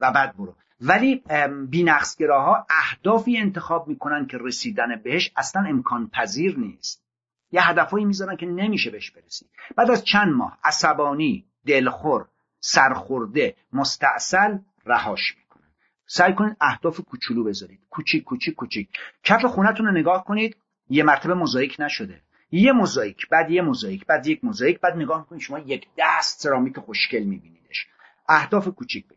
[0.00, 0.56] و بعد برو.
[0.80, 1.22] ولی
[1.68, 7.04] بینقصگراها اهدافی انتخاب می‌کنن که رسیدن بهش اصلا امکان پذیر نیست.
[7.52, 9.46] یه هدفهایی می‌ذارن که نمیشه بهش برسی.
[9.76, 12.28] بعد از چند ماه عصبانی دلخور
[12.60, 15.70] سرخورده مستاصل رهاش می‌کنن.
[16.06, 17.80] سعی کنید اهداف کوچولو بذارید.
[17.90, 18.88] کوچیک کوچیک کوچیک.
[19.22, 20.56] کف خونتون رو نگاه کنید.
[20.88, 22.20] یه مرتبه موزاییک نشده.
[22.50, 26.78] یه موزاییک بعد یه موزاییک بعد یک موزاییک بعد نگاه می‌کنید شما یک دست سرامیک
[26.78, 27.86] خوشگل میبینیدش.
[28.28, 29.08] اهداف کوچیک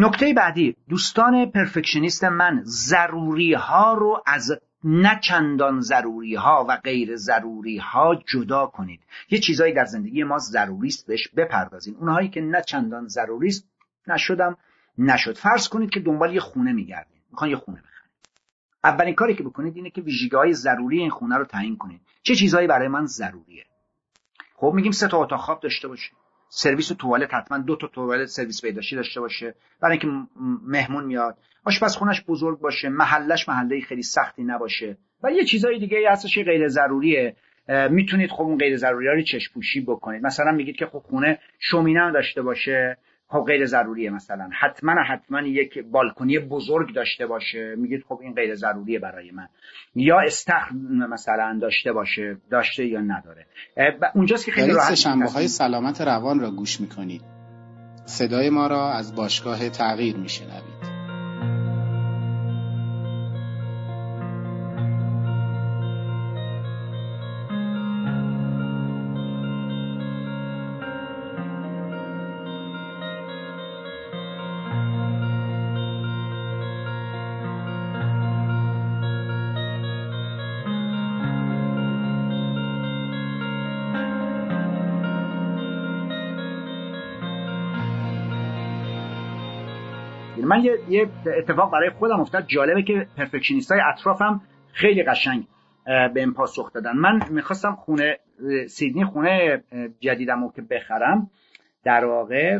[0.00, 7.16] نکته بعدی دوستان پرفکشنیست من ضروری ها رو از نه چندان ضروری ها و غیر
[7.16, 9.00] ضروری ها جدا کنید.
[9.30, 11.96] یه چیزایی در زندگی ما ضروری است بهش بپردازین.
[11.96, 13.68] اونهایی که نه چندان ضروری است
[14.06, 14.56] نشدم
[14.98, 15.36] نشد.
[15.36, 18.10] فرض کنید که دنبال یه خونه میگردید می‌خوان یه خونه بخرید
[18.84, 22.00] اولین کاری که بکنید اینه که ویژگی های ضروری این خونه رو تعیین کنید.
[22.22, 23.64] چه چیزهایی برای من ضروریه؟
[24.54, 26.10] خب میگیم سه تا اتاق خواب داشته باشه
[26.48, 29.54] سرویس توالت حتما دو تا توالت سرویس بهداشتی داشته باشه.
[29.82, 30.28] برای اینکه
[30.66, 31.38] مهمون میاد.
[31.64, 32.88] آشپزخونش بزرگ باشه.
[32.88, 34.98] محلش محله خیلی سختی نباشه.
[35.22, 37.36] و یه چیزای دیگه هستش غیر ضروریه.
[37.90, 40.22] می‌تونید خب اون غیر ضروری ها رو چشپوشی بکنید.
[40.22, 42.98] مثلا میگید که خب خونه شومینه داشته باشه.
[43.28, 44.50] خب غیر ضروریه مثلا.
[44.60, 47.74] حتما حتما یک بالکنی بزرگ داشته باشه.
[47.78, 49.48] میگید خب این غیر ضروریه برای من.
[49.94, 50.72] یا استخر
[51.10, 52.36] مثلا داشته باشه.
[52.50, 53.46] داشته یا نداره.
[54.14, 57.22] اونجاست که خیلی راحت شنبه های سلامت روان را گوش می‌کنید.
[58.04, 60.87] صدای ما را از باشگاه تغییر میشنوید.
[90.58, 92.46] من یه, یه اتفاق برای خودم افتاد.
[92.46, 94.40] جالبه که پرفکشنیست های اطرافم
[94.72, 95.46] خیلی قشنگ
[95.84, 96.92] به این پاسخ دادن.
[96.96, 98.18] من می‌خواستم خونه
[98.68, 99.64] سیدنی خونه
[100.00, 101.30] جدیدم رو که بخرم
[101.84, 102.58] در واقع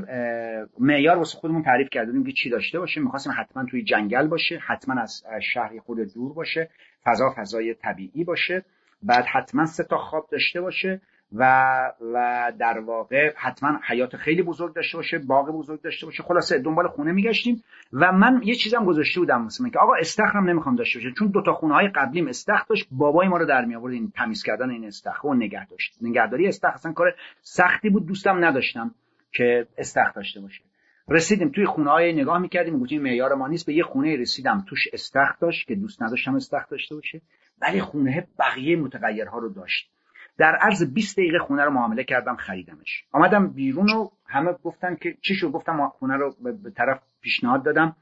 [0.79, 3.01] معیار واسه خودمون تعریف کردیم که چی داشته باشه.
[3.01, 6.71] می‌خواستیم حتما توی جنگل باشه حتما از شهری خود دور باشه
[7.05, 8.65] فضا فضای طبیعی باشه
[9.03, 11.01] بعد حتما سه تا خواب داشته باشه.
[11.33, 16.23] و و در واقع حتما حیات خیلی بزرگ داشته باشه باغ بزرگ داشته باشه.
[16.23, 17.63] خلاصه دنبال خونه میگشتیم
[17.93, 21.43] و من یه چیزم گذاشته بودم مثلا که آقا استخرم نمی‌خوام داشته باشه چون دو
[21.43, 24.71] تا خونه های قبلیم استخر داشت بابای ما رو در می آورد این تمیز کردن
[24.71, 25.99] این استخر و نگه داشت.
[26.03, 28.95] نگهداری استخر اصلا کار سختی بود دوستم نداشتم
[29.33, 30.63] که استخر داشته باشه.
[31.09, 34.89] رسیدیم توی خونه های نگاه می‌کردیم گفتیم معیار ما نیست به یه خونه رسیدم توش
[34.93, 37.21] استخر داشت که دوست نداشتم استخر داشته باشه.
[37.63, 39.91] ولی خونه بقیه متغیرها رو داشت.
[40.39, 43.05] در عرض 20 دقیقه خونه رو معامله کردم خریدمش.
[43.13, 47.97] آمدم بیرون و همه گفتن که چی شد گفتم خونه رو به طرف پیشنهاد دادم.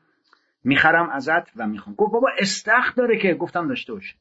[0.65, 1.97] می‌خرم ازت و می‌خوام.
[1.97, 4.15] گفت بابا استخ داره که؟ گفتم داشته باشه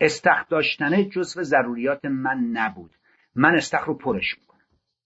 [0.00, 2.90] استخ داشتنه جزو ضروریات من نبود.
[3.34, 4.58] من استخ رو پرش می‌کنم.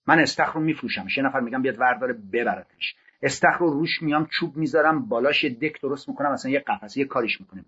[0.07, 1.07] من استخ رو میفروشم.
[1.17, 2.95] یه نفر میگم بیاد ورداره ببرتش.
[3.23, 7.41] استخ رو روش میام چوب می‌ذارم بالاش دک درست می‌کنم مثلا یه قفسه یه کاریش
[7.41, 7.65] می‌کنم.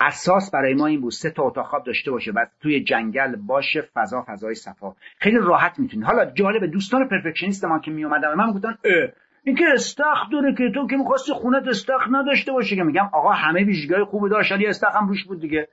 [0.00, 3.80] اساس برای ما این بود سه تا اتاق خواب داشته باشه و توی جنگل باشه
[3.94, 4.94] فضا فضای صفا.
[5.18, 8.78] خیلی راحت می‌تونید حالا جالب دوستان پرفکشنیست ما که میومدن من گفتن
[9.44, 13.30] این که استخ داره که تو که می‌خواستی خونت استخ نداشته باشه که میگم آقا
[13.30, 15.68] همه ویژگی‌های خوبی داشت ولی استخ هم روش بود دیگه.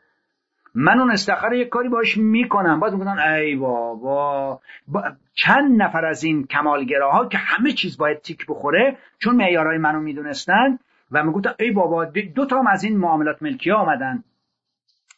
[0.76, 2.80] من اون استخر یک کاری باش می‌کنم.
[2.80, 5.04] بعد میگن ای بابا با...
[5.34, 10.80] چند نفر از این کمالگراها که همه چیز باید تیک بخوره چون معیارهای منو می‌دونستن
[11.12, 14.24] و می‌گفتن ای بابا دو تا از این معاملات ملکی آمدن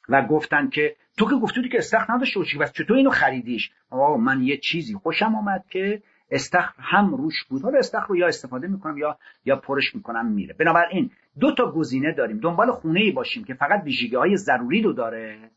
[0.09, 4.17] و گفتن که تو که گفتی که استخر نداشته باشی بس چطور اینو خریدیش؟ آقا
[4.17, 7.61] من یه چیزی خوشم آمد که استخر هم روش بود.
[7.61, 10.53] حالا استخر رو یا استفاده می‌کنم یا یا پرش می‌کنم میره.
[10.53, 12.39] بنابراین دو تا گزینه داریم.
[12.39, 15.51] دنبال خونه ای باشیم که فقط ویژگی های ضروری رو داره.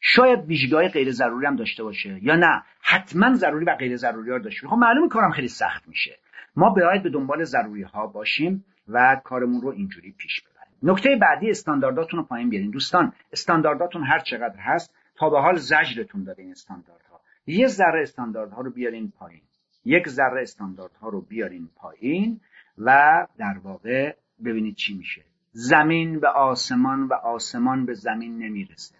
[0.00, 2.62] شاید ویژگی های غیر ضروری هم داشته باشه یا نه.
[2.80, 4.76] حتما ضروری و غیر ضروری ها داشته باشه.
[4.76, 6.18] خب معلوم کارم خیلی سخت میشه.
[6.56, 8.64] ما باید به دنبال ضروری ها باشیم.
[8.88, 10.92] و کارمون رو اینجوری پیش ببریم.
[10.92, 12.70] نکته بعدی استاندارداتون رو پایین بیارین.
[12.70, 17.20] دوستان استاندارداتون هر چقدر هست تا به حال زجرتون داده این استانداردها.
[17.46, 19.42] یه ذره استانداردها رو بیارین پایین.
[19.84, 22.40] یک ذره استانداردها رو بیارین پایین
[22.78, 24.14] و در واقع
[24.44, 25.22] ببینید چی میشه.
[25.52, 28.94] زمین به آسمان و آسمان به زمین نمی‌رسه.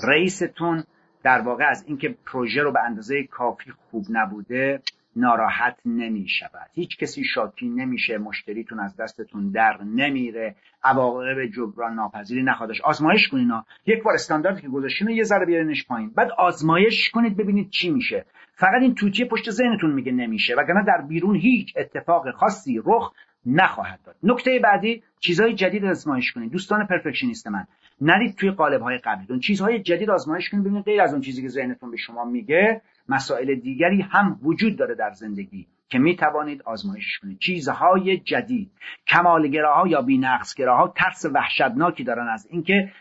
[0.00, 0.84] رئیستون
[1.22, 4.82] در واقع از اینکه پروژه رو به اندازه کافی خوب نبوده
[5.16, 10.56] ناراحت نمی شود هیچ کسی شاکی نمیشه مشتریتون از دستتون در نمیره.
[10.84, 12.80] عواقب جبران ناپذیری نخوادش.
[12.80, 16.10] آزمایش کنین ها یک بار استانداردی که گذاشتین یه ذره بیارینش پایین.
[16.10, 18.24] بعد آزمایش کنید ببینید چی میشه.
[18.54, 23.12] فقط این توتیه پشت ذهنتون میگه نمیشه وگرنه در بیرون هیچ اتفاق خاصی رخ
[23.46, 24.16] نخواهد داد.
[24.22, 26.52] نکته بعدی چیزهای جدید آزمایش کنید.
[26.52, 27.66] دوستان پرفکشنیست من
[28.00, 29.40] نرید توی قالب های قبلیتون.
[29.40, 33.54] چیزهای جدید آزمایش کنید ببینید غیر از اون چیزی که ذهنتون به شما میگه مسائل
[33.54, 37.38] دیگری هم وجود داره در زندگی که می توانید آزمایش کنید.
[37.38, 38.70] چیزهای جدید
[39.08, 42.92] کمالگراها یا بینقصگراها ترس وحشتناکی دارن از اینکه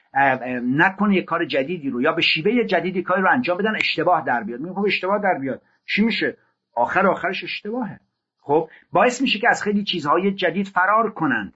[0.63, 4.43] نکنه یک کار جدیدی رو یا به شیوه جدیدی کاری رو انجام بدن اشتباه در
[4.43, 4.59] بیاد.
[4.59, 5.61] میگم خب اشتباه در بیاد.
[5.85, 6.37] چی میشه؟
[6.75, 7.99] آخر آخرش اشتباهه.
[8.39, 11.53] خب باعث میشه که از خیلی چیزهای جدید فرار کنند.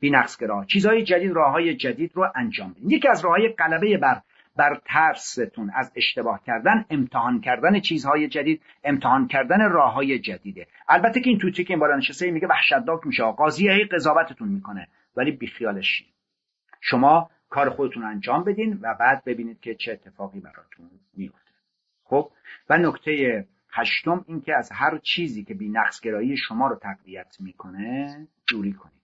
[0.00, 2.90] بینقصگرا چیزهای جدید راههای جدید رو انجام بدین.
[2.90, 4.20] یکی از راههای غلبه بر
[4.56, 10.66] بر ترستون از اشتباه کردن امتحان کردن چیزهای جدید امتحان کردن راه های جدیده.
[10.88, 14.88] البته که این توتی که این بالا نشسته میگه وحشتناک میشه قاضی هی قضاوتتون می‌کنه
[15.16, 16.04] ولی بیخیالش
[16.80, 21.50] شما کار خودتون انجام بدین و بعد ببینید که چه اتفاقی براتون میفته.
[22.04, 22.30] خب؟
[22.70, 28.26] و نکته هشتم این که از هر چیزی که بی گرایی شما رو تقویت می‌کنه
[28.48, 28.96] دوری کنید.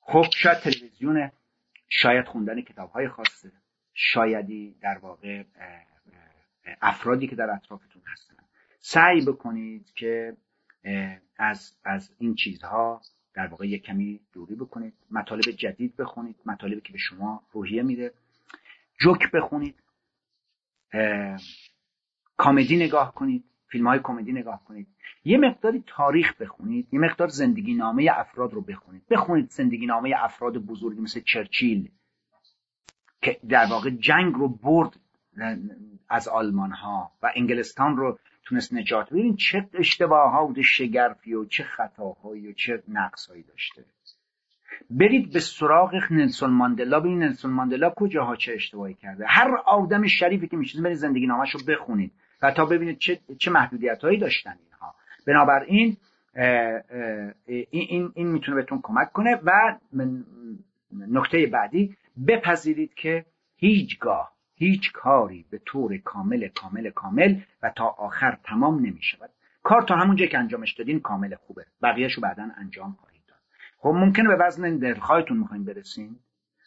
[0.00, 1.30] خب شاید تلویزیون
[1.88, 3.52] شاید خوندن کتاب های خاصه
[3.94, 5.44] شایدی در واقع
[6.82, 8.34] افرادی که در اطرافتون هستن.
[8.78, 10.36] سعی بکنید که
[11.36, 13.00] از, از این چیزها
[13.34, 18.12] در واقع یک کمی دوری بکنید مطالب جدید بخونید مطالبی که به شما روحیه میده.
[19.00, 19.74] جوک بخونید
[22.36, 24.86] کامدی نگاه کنید فیلم های کمدی نگاه کنید.
[25.24, 29.02] یه مقداری تاریخ بخونید یه مقدار زندگی نامه افراد رو بخونید.
[29.10, 31.90] بخونید زندگی نامه افراد بزرگی مثل چرچیل
[33.22, 34.96] که در واقع جنگ رو برد
[36.08, 42.48] از آلمان ها و انگلستان رو تونست نجات ببینید چه اشتباهات شگرفی و چه خطاهایی
[42.48, 43.84] و چه نقصهایی داشته.
[44.90, 47.00] برید به سراغ نلسون ماندلا.
[47.00, 49.24] ببینید نلسون ماندلا کجاها چه اشتباهی کرده.
[49.28, 52.12] هر آدم شریفی که میشه برید زندگی نامش رو بخونید
[52.42, 54.94] و تا ببینید چه, چه محدودیت هایی داشتن اینها.
[55.26, 55.96] بنابراین
[57.46, 59.40] این, این, این می‌تونه بهتون کمک کنه.
[59.44, 59.76] و
[60.92, 61.96] نکته بعدی
[62.26, 69.02] بپذیرید که هیچگاه هیچ کاری به طور کامل کامل کامل و تا آخر تمام نمی
[69.02, 69.30] شود.
[69.62, 71.66] کار تا همون که انجامش دادین کامل خوبه.
[71.82, 73.38] بقیهش رو بعدا انجام خواهید داد.
[73.78, 76.16] خب ممکنه به وزن دلخواهتون می‌خواین برسین.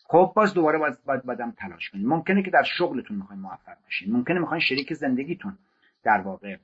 [0.04, 4.14] خب باز دوباره باید, باید بدم تلاش کنید ممکنه که در شغلتون می‌خواین موفق بشین.
[4.14, 5.58] ممکنه می‌خواین شریک زندگیتون
[6.04, 6.58] در واقع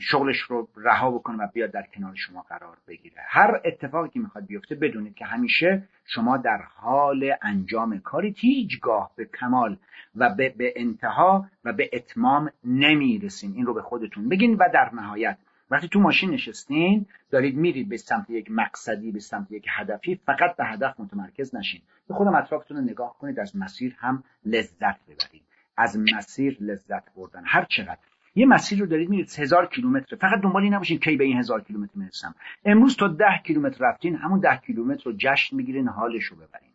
[0.00, 3.16] شغلش رو رها بکنه و بیاد در کنار شما قرار بگیره.
[3.28, 9.24] هر اتفاقی که می‌خواد بیفته بدونید که همیشه شما در حال انجام کاری هیچگاه به
[9.40, 9.76] کمال
[10.16, 13.52] و به, به انتها و به اتمام نمی‌رسین.
[13.54, 15.38] این رو به خودتون بگین و در نهایت
[15.70, 20.56] وقتی تو ماشین نشستین دارید میرید به سمت یک مقصدی به سمت یک هدفی فقط
[20.56, 21.80] به هدف متمرکز نشین.
[22.08, 25.42] به خودم اطرافتون رو نگاه کنید از مسیر هم لذت ببرید.
[25.76, 27.42] از مسیر لذت بردن.
[27.46, 27.98] هر چقدر
[28.34, 30.16] یه مسیر رو دارید میرید هزار کیلومتر.
[30.16, 32.34] فقط دنبالی نباشین کی به این هزار کیلومتر می‌رسم.
[32.64, 36.70] امروز تا ده کیلومتر رفتین همون ده کیلومتر رو جشن می‌گیرین حالش رو ببرین.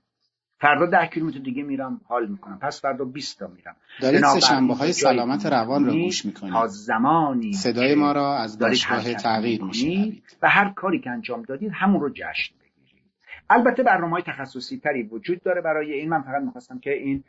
[0.60, 2.60] فردا ده کیلومتر دیگه میرم حال می‌کنم.
[2.60, 3.76] پس فردا 20 تا میرم.
[4.02, 6.54] دارید سه شنبه های سلامت روان رو گوش می‌کنید.
[6.54, 10.24] تا زمانی صدای ما را از باشگاه تغییر میشنوید.
[10.42, 12.56] و هر کاری که انجام دادید همون رو جشن
[13.54, 16.10] البته برنامه های تخصصی تری وجود داره برای این.
[16.10, 17.24] من فقط می‌خواستم که این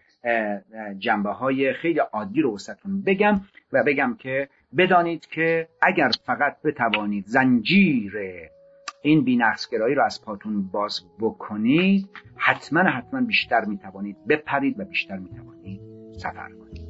[0.99, 3.41] جنبه های خیلی عادی رو وسطتون بگم
[3.73, 8.13] و بگم که بدانید که اگر فقط بتوانید زنجیر
[9.03, 15.81] این بینقصگرایی رو از پاتون باز بکنید حتما حتما بیشتر می‌توانید بپرید و بیشتر می‌توانید
[16.19, 16.84] سفر کنید.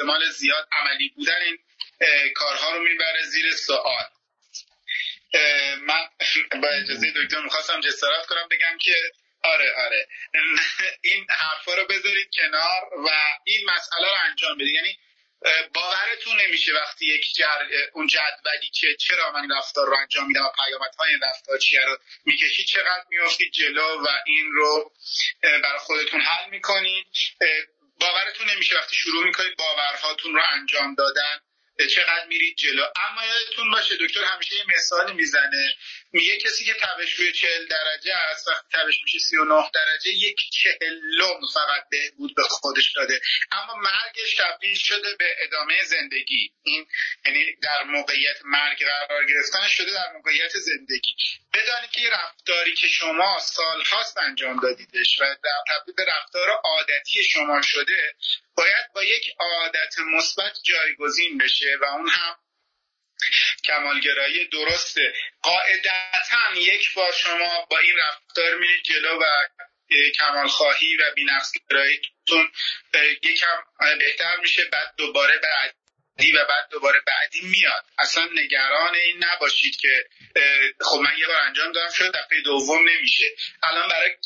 [0.00, 1.58] احتمال زیاد عملی بودن این
[2.34, 4.04] کارها رو می‌بره زیر سوال.
[5.80, 6.08] من
[6.62, 8.94] با اجازه دکتر می‌خواستم جسارت کنم بگم که
[9.42, 10.08] آره آره.
[11.02, 13.08] این حرفا رو بذارید کنار و
[13.44, 14.74] این مسئله رو انجام بدید.
[14.74, 14.98] یعنی
[15.74, 17.66] باورتون نمیشه وقتی یک جر...
[17.92, 21.98] اون جدولی که چرا من رفتار رو انجام میدم و پیامدهای این رفتار چیه رو
[22.24, 24.92] می‌کشید؟ چقدر میافتید جلو و این رو
[25.42, 27.06] برای خودتون حل می‌کنید؟
[28.00, 31.38] باورتون نمیشه وقتی شروع می‌کنید باورهاتون رو انجام دادن
[31.94, 35.74] چقدر میرید جلو؟ اما یادتون باشه دکتر همیشه یه مثال می‌زنه.
[36.12, 41.40] میگه کسی که تبش روی 40 درجه است وقتی تبش میشه 39 درجه یک چهلم
[41.54, 43.20] فقط بهبود به خودش داده.
[43.52, 46.52] اما مرگش تبدیل شده به ادامه زندگی.
[46.62, 46.86] این
[47.26, 51.14] یعنی در موقعیت مرگ قرار گرفتن شده در موقعیت زندگی.
[51.54, 57.62] بدانید که رفتاری که شما سالهاست انجام دادیدش و در تبدیل به رفتار عادتی شما
[57.62, 58.14] شده
[58.56, 62.36] باید با یک عادت مثبت جایگزین بشه و اون هم
[63.64, 65.14] کمالگرایی درسته.
[65.42, 69.24] قاعدتا یک بار شما با این رفتار میرید جلو و
[70.18, 72.52] کمال خواهی و بینفسگراییتون
[73.22, 73.56] یکم
[73.98, 77.84] بهتر میشه بعد دوباره بعدی و بعد دوباره بعدی میاد.
[77.98, 80.08] اصلا نگران این نباشید که
[80.80, 83.24] خب من یه بار انجام دادم شد دفعه دوم نمیشه.
[83.62, 84.16] الان برای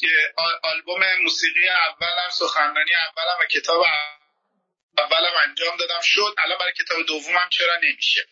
[0.62, 3.84] آلبوم موسیقی اولم سخنرانی اولم و کتاب
[4.98, 6.00] اولم انجام دادم.
[6.02, 8.26] شد الان برای کتاب دومم چرا نمیشه؟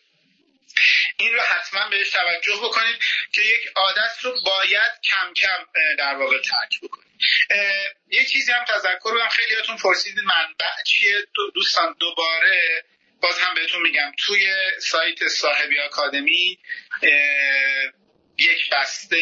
[1.17, 2.95] این رو حتما بهش توجه بکنید
[3.31, 5.65] که یک عادت رو باید کم کم
[5.97, 7.07] در واقع ترک بکنید.
[8.07, 11.15] یه چیزی هم تذکر بدم خیلیاتون پرسیدید منبع چیه؟
[11.53, 12.83] دوستان دوباره
[13.21, 14.11] باز هم بهتون میگم.
[14.17, 16.59] توی سایت صاحبی آکادمی
[18.37, 19.17] یک بسته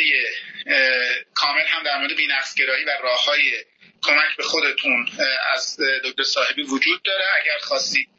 [1.33, 3.65] کامل هم در مورد بینقصگرایی و راه های
[4.03, 5.07] کمک به خودتون
[5.53, 7.25] از دکتر صاحبی وجود داره.
[7.41, 8.09] اگر خواستید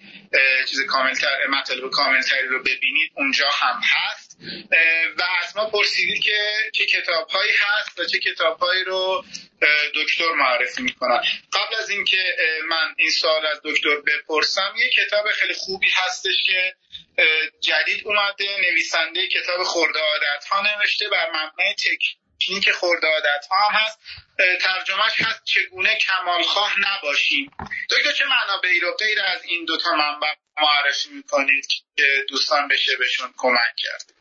[0.71, 4.39] چیز کاملتر مطالب کاملتری رو ببینید اونجا هم هست.
[5.19, 9.25] و از ما پرسیدید که چه کتاب هایی هست و چه کتاب هایی رو
[9.95, 11.23] دکتر معرفی می‌کنن.
[11.53, 12.37] قبل از اینکه
[12.69, 16.75] من این سوال از دکتر بپرسم یه کتاب خیلی خوبی هستش که
[17.61, 21.75] جدید اومده نویسنده کتاب خورده عادت ها نوشته بر مبنای
[22.43, 23.99] تکنیک خورده عادت ها هم هست.
[24.61, 27.51] ترجمهش هست چگونه کمالخواه نباشیم.
[27.91, 30.27] دکتر چه منابعی رو غیر از این دوتا منبع
[30.63, 31.67] معرفی می‌کنید
[31.97, 34.13] که دوستان بشه بهشون کمک کرد؟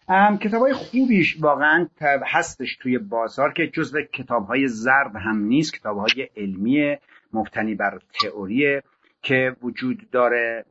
[0.42, 1.88] کتاب های خوبیش واقعا
[2.34, 5.74] هستش توی بازار که جزو کتاب های زرد هم نیست.
[5.74, 6.98] کتاب های علمی
[7.34, 8.82] مبتنی بر تئوری
[9.24, 10.66] که وجود داره.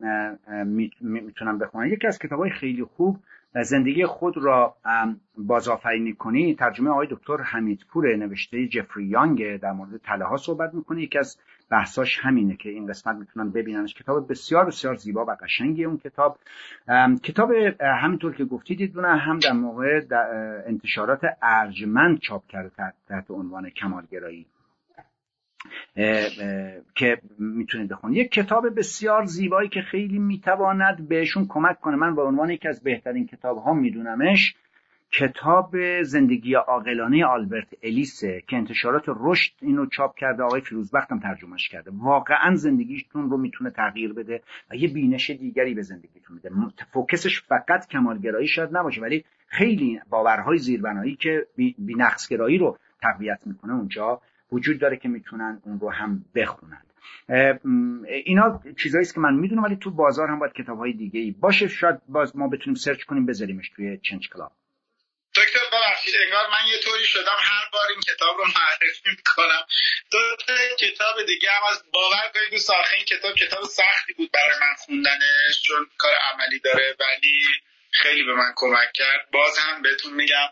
[1.01, 1.93] می‌تونم بخونم.
[1.93, 3.17] یکی از کتاب های خیلی خوب
[3.53, 4.75] زندگی خود را
[5.37, 11.01] بازآفرینی کنی ترجمه آقای دکتر حمیدپور نوشته جفری یانگ در مورد تله ها صحبت می‌کنه.
[11.01, 11.37] یکی از
[11.69, 13.93] بحثاش همینه که این قسمت می‌تونن ببیننش.
[13.93, 16.37] کتاب بسیار بسیار زیبا و قشنگی اون کتاب.
[17.23, 17.51] کتاب
[18.01, 20.01] همینطور که گفتید دیدونه هم در موقع
[20.67, 24.45] انتشارات ارجمند چاپ کرده تحت عنوان کمالگرایی.
[26.95, 31.95] که می‌تونید بخونید یک کتاب بسیار زیبایی که خیلی می‌تواند بهشون کمک کنه.
[31.95, 34.55] من به عنوان یکی از بهترین کتاب ها میدونمش
[35.13, 41.69] کتاب زندگی عاقلانه آلبرت الیسه که انتشارات رشد اینو چاپ کرده آقای فیروزبخت هم ترجمهش
[41.69, 41.91] کرده.
[41.93, 44.41] واقعا زندگیتون رو می‌تونه تغییر بده
[44.71, 46.49] و یه بینش دیگری به زندگیتون میده.
[46.93, 51.47] فوکسش فقط کمالگرایی شاید نباشه ولی خیلی باورهای زیربنایی که
[51.77, 54.21] بینقصگرایی رو تقویت می‌کنه اونجا.
[54.51, 56.83] وجود داره که می‌تونن اون رو هم بخونن.
[58.25, 61.31] اینا چیزایی است که من می‌دونم ولی تو بازار هم باید کتاب های دیگه ای
[61.31, 61.67] باشه.
[61.67, 64.51] شاید باز ما بتونیم سرچ کنیم بذاریمش توی چنج کلاب.
[65.35, 69.63] دکتر ببخشید انگار من یه طوری شدم هر بار این کتاب رو معرفی می‌کنم.
[70.11, 72.71] دو تا کتاب دیگه هم از باور کنید دوست
[73.07, 77.37] کتاب کتاب سختی بود برای من خوندنش چون کار عملی داره ولی
[77.91, 79.27] خیلی به من کمک کرد.
[79.33, 80.47] باز هم بهتون میگم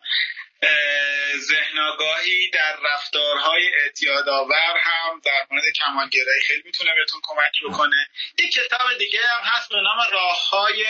[1.37, 8.07] ذهنگاهی در رفتارهای اعتیادآور هم در مورد کمالگرایی خیلی می‌تونه بهتون کمک بکنه.
[8.39, 10.85] یک کتاب دیگه هم هست به نام راههای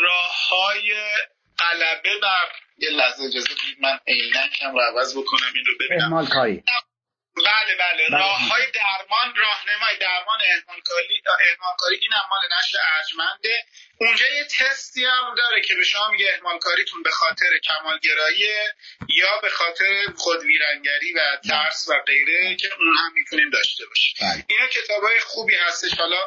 [0.00, 0.94] راههای
[1.58, 3.48] غلبه بر یه لحظه اجازه
[3.80, 6.14] من عینکم رو عوض بکنم این رو ببینم.
[7.44, 8.18] بله, بله.
[8.18, 13.64] راه های درمان راهنمای درمان اهمالکاری اهمالکاری این هم مال نشر ارجمنده
[14.00, 18.48] اونجا یه تستی هم داره که به شما میگه اهمالکاریتون به خاطر کمالگرایی
[19.08, 24.44] یا به خاطر خودویرنگری و ترس و غیره که اون هم می‌تونیم داشته باشیم بله.
[24.48, 26.20] اینا کتاب های خوبی هستش حالا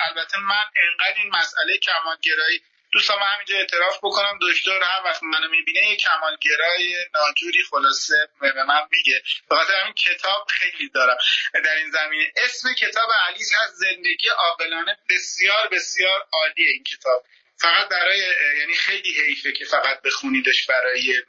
[0.00, 2.62] البته من انقدر این مسئله کمالگرایی
[2.92, 4.38] دوستان من همینجا اعتراف بکنم.
[4.42, 9.22] دکتر هر وقت منو می‌بینه یه کمالگرای ناجوری خلاصه به من میگه.
[9.50, 11.16] بخاطر همین کتاب خیلی دارم.
[11.64, 12.32] در این زمینه.
[12.36, 14.96] اسم کتاب علیس هست زندگی عاقلانه.
[15.10, 17.24] بسیار بسیار عالیه این کتاب.
[17.60, 18.18] فقط برای
[18.58, 21.22] یعنی خیلی حیفه که فقط بخونیدش برای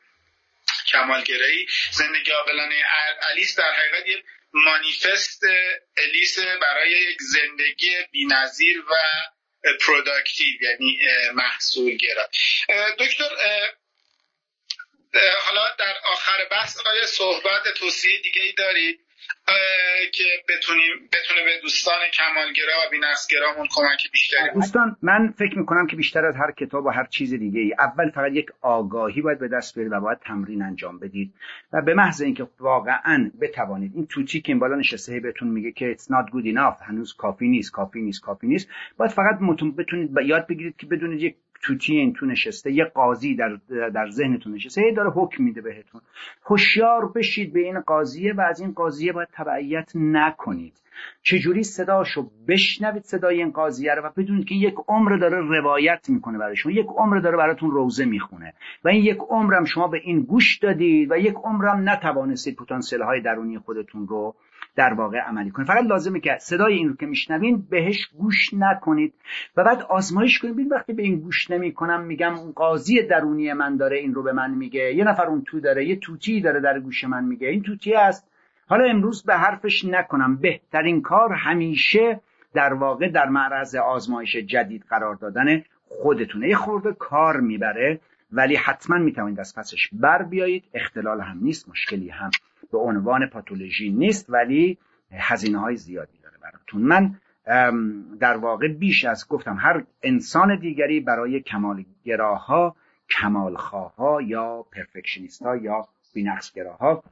[0.88, 1.68] کمالگرایی.
[1.92, 2.84] زندگی عاقلانه.
[3.22, 4.24] الیس در حقیقت یه
[4.54, 5.44] مانیفست
[5.98, 8.94] الیس برای یک زندگی بینظیر و
[9.86, 11.00] productive یعنی
[11.34, 12.30] محصول گرا
[13.00, 13.30] دکتر
[15.42, 19.09] حالا در آخر بحث آیا صحبت توصیه دیگه ای دارید
[20.14, 25.96] که بتونیم بتونه به دوستان کمالگرا و بینقصگرامون کمک بیشتری دوستان من فکر می‌کنم که
[25.96, 29.48] بیشتر از هر کتاب و هر چیز دیگه ای اول فقط یک آگاهی باید به
[29.48, 31.34] دست بیارید و باید تمرین انجام بدید.
[31.74, 35.96] و به محض اینکه واقعا بتوانید این توتی که این بالا نشسته بهتون میگه که
[35.96, 39.40] it's not good enough هنوز کافی نیست کافی نیست کافی نیست باید فقط
[39.78, 43.58] بتونید یاد بگیرید که بدونید یک توتی این تو نشسته یه قاضی در
[43.94, 46.02] در ذهنتون نشسته هی داره حکم میده بهتون.
[46.46, 50.74] هوشیار بشید به این قاضیه و از این قاضیه باید تبعیت نکنید.
[51.22, 56.38] چجوری صداشو بشنوید صدای این قاضیه رو و بدونید که یک عمر داره روایت می‌کنه
[56.38, 58.54] برای شما یک عمر داره براتون روزه می‌خونه
[58.84, 63.22] و این یک عمرم شما به این گوش دادید و یک عمرم نتوانستید پتانسیل های
[63.22, 64.36] درونی خودتون رو
[64.76, 65.68] در واقع عملی کنید.
[65.68, 69.14] فقط لازمه که صدای این رو که میشنوین بهش گوش نکنید
[69.58, 70.54] و بعد آزمایش کنید.
[70.54, 74.34] ببین وقتی به این گوش نمی‌کنم میگم اون قاضی درونی من داره این رو به
[74.34, 74.94] من میگه.
[74.94, 77.48] یه نفر اون تو داره یه توتی داره در گوش من میگه.
[77.48, 78.28] این توتی است.
[78.68, 80.36] حالا امروز به حرفش نکنم.
[80.36, 82.22] بهترین کار همیشه
[82.54, 86.50] در واقع در معرض آزمایش جدید قرار دادن خودتونه.
[86.50, 88.00] یه خورده کار می‌بره
[88.32, 90.64] ولی حتما می‌توانید از پسش بر بیایید.
[90.74, 92.32] اختلال هم نیست مشکلی هم
[92.72, 94.78] به عنوان پاتولوژی نیست ولی
[95.12, 96.82] هزینه های زیادی داره براتون.
[96.82, 97.16] من
[98.20, 102.76] در واقع بیش از گفتم هر انسان دیگری برای کمالگراها
[103.10, 107.04] کمالخواها یا پرفکشنیست ها یا بینقصگراها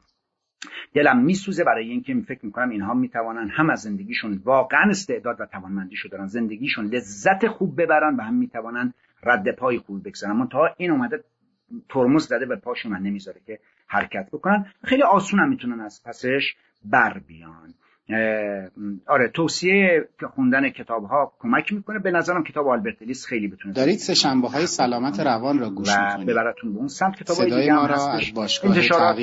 [0.93, 6.09] دلم میسوزه برای اینکه فکر می‌کنم اینها می‌توانن هم از زندگیشون واقعا استعداد و توانمندیشو
[6.09, 8.93] دارن زندگیشون لذت خوب ببرن و هم می‌توانن
[9.23, 10.31] رد پای خوب بگذارن.
[10.31, 11.23] اما تا این اومده
[11.89, 14.65] ترمز زده به پاشون من نمی‌ذاره که حرکت بکنن.
[14.83, 16.55] خیلی آسون هم می‌تونن از پسش
[16.85, 17.73] بر بیان.
[19.07, 21.99] آره توصیه که خوندن کتاب ها کمک می‌کنه.
[21.99, 25.89] به نظرم کتاب آلبرت الیس خیلی بتونه دارید سه شنبه های سلامت روان را گوش
[25.89, 28.33] و ببرتون به اون سمت کتاب های دیگه هم هستش.
[28.63, 29.17] انتشارات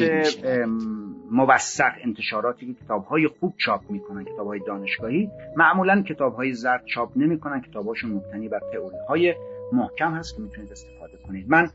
[1.30, 5.30] موثق انتشاراتی که کتاب های خوب چاپ می‌کنن کتاب های دانشگاهی.
[5.56, 7.60] معمولا کتاب های زرد چاپ نمی‌کنن.
[7.60, 9.34] کتاب هاشون مبتنی بر تئوری های
[9.72, 11.50] محکم هست که می‌تونید استفاده کنید.
[11.50, 11.70] من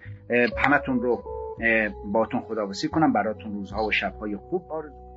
[0.57, 1.23] همتون رو
[2.06, 5.10] باتون خداوسی کنم براتون روزها و شبهای خوب آرزو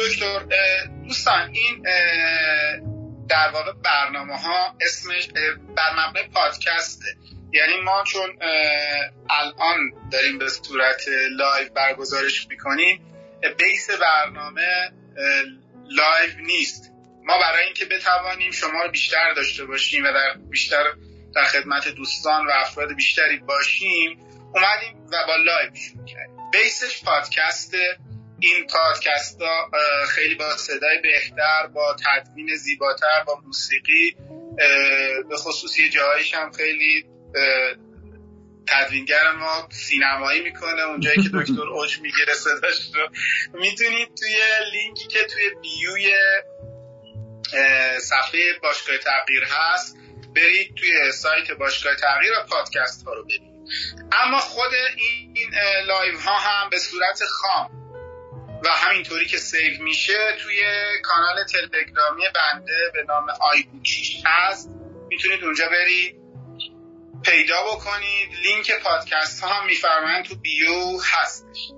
[0.00, 0.46] دکتر.
[1.04, 1.82] دوستان این
[3.28, 5.28] در واقع برنامه ها اسمش
[5.76, 7.06] بر مبنای پادکسته.
[7.52, 8.38] یعنی ما چون
[9.30, 13.00] الان داریم به صورت live برگزارش می‌کنیم
[13.58, 14.90] base برنامه
[15.90, 16.90] live نیست.
[17.24, 20.84] ما برای اینکه بتوانیم شما رو بیشتر داشته باشیم و در بیشتر
[21.34, 24.18] در خدمت دوستان و افراد بیشتری باشیم
[24.54, 26.50] اومدیم و با live شروع کردیم.
[26.52, 27.74] base ش پادکست
[28.40, 29.70] این پادکست ها
[30.08, 34.16] خیلی با صدای بهتر با تدوین زیباتر با موسیقی
[35.28, 37.06] به خصوص یه جاهایش هم خیلی
[38.66, 43.08] تدوینگر ما سینمایی می‌کنه اونجایی که دکتر اوج می‌گیره صداش رو.
[43.60, 44.40] می‌تونید توی
[44.72, 46.12] لینکی که توی بیوی
[48.00, 49.96] صفحه باشگاه تغییر هست
[50.36, 53.50] برید توی سایت باشگاه تغییر و پادکست ها رو ببینید.
[54.12, 55.50] اما خود این
[55.86, 57.80] live ها هم به صورت خام
[58.64, 60.62] و همینطوری که save میشه توی
[61.02, 63.64] کانال تلگرامی بنده به نام آی
[64.24, 64.70] هست.
[65.08, 66.19] می‌تونید اونجا برید.
[67.22, 68.30] پیدا بکنید.
[68.42, 71.72] لینک پادکست ها هم میفرمایند تو bio هستش.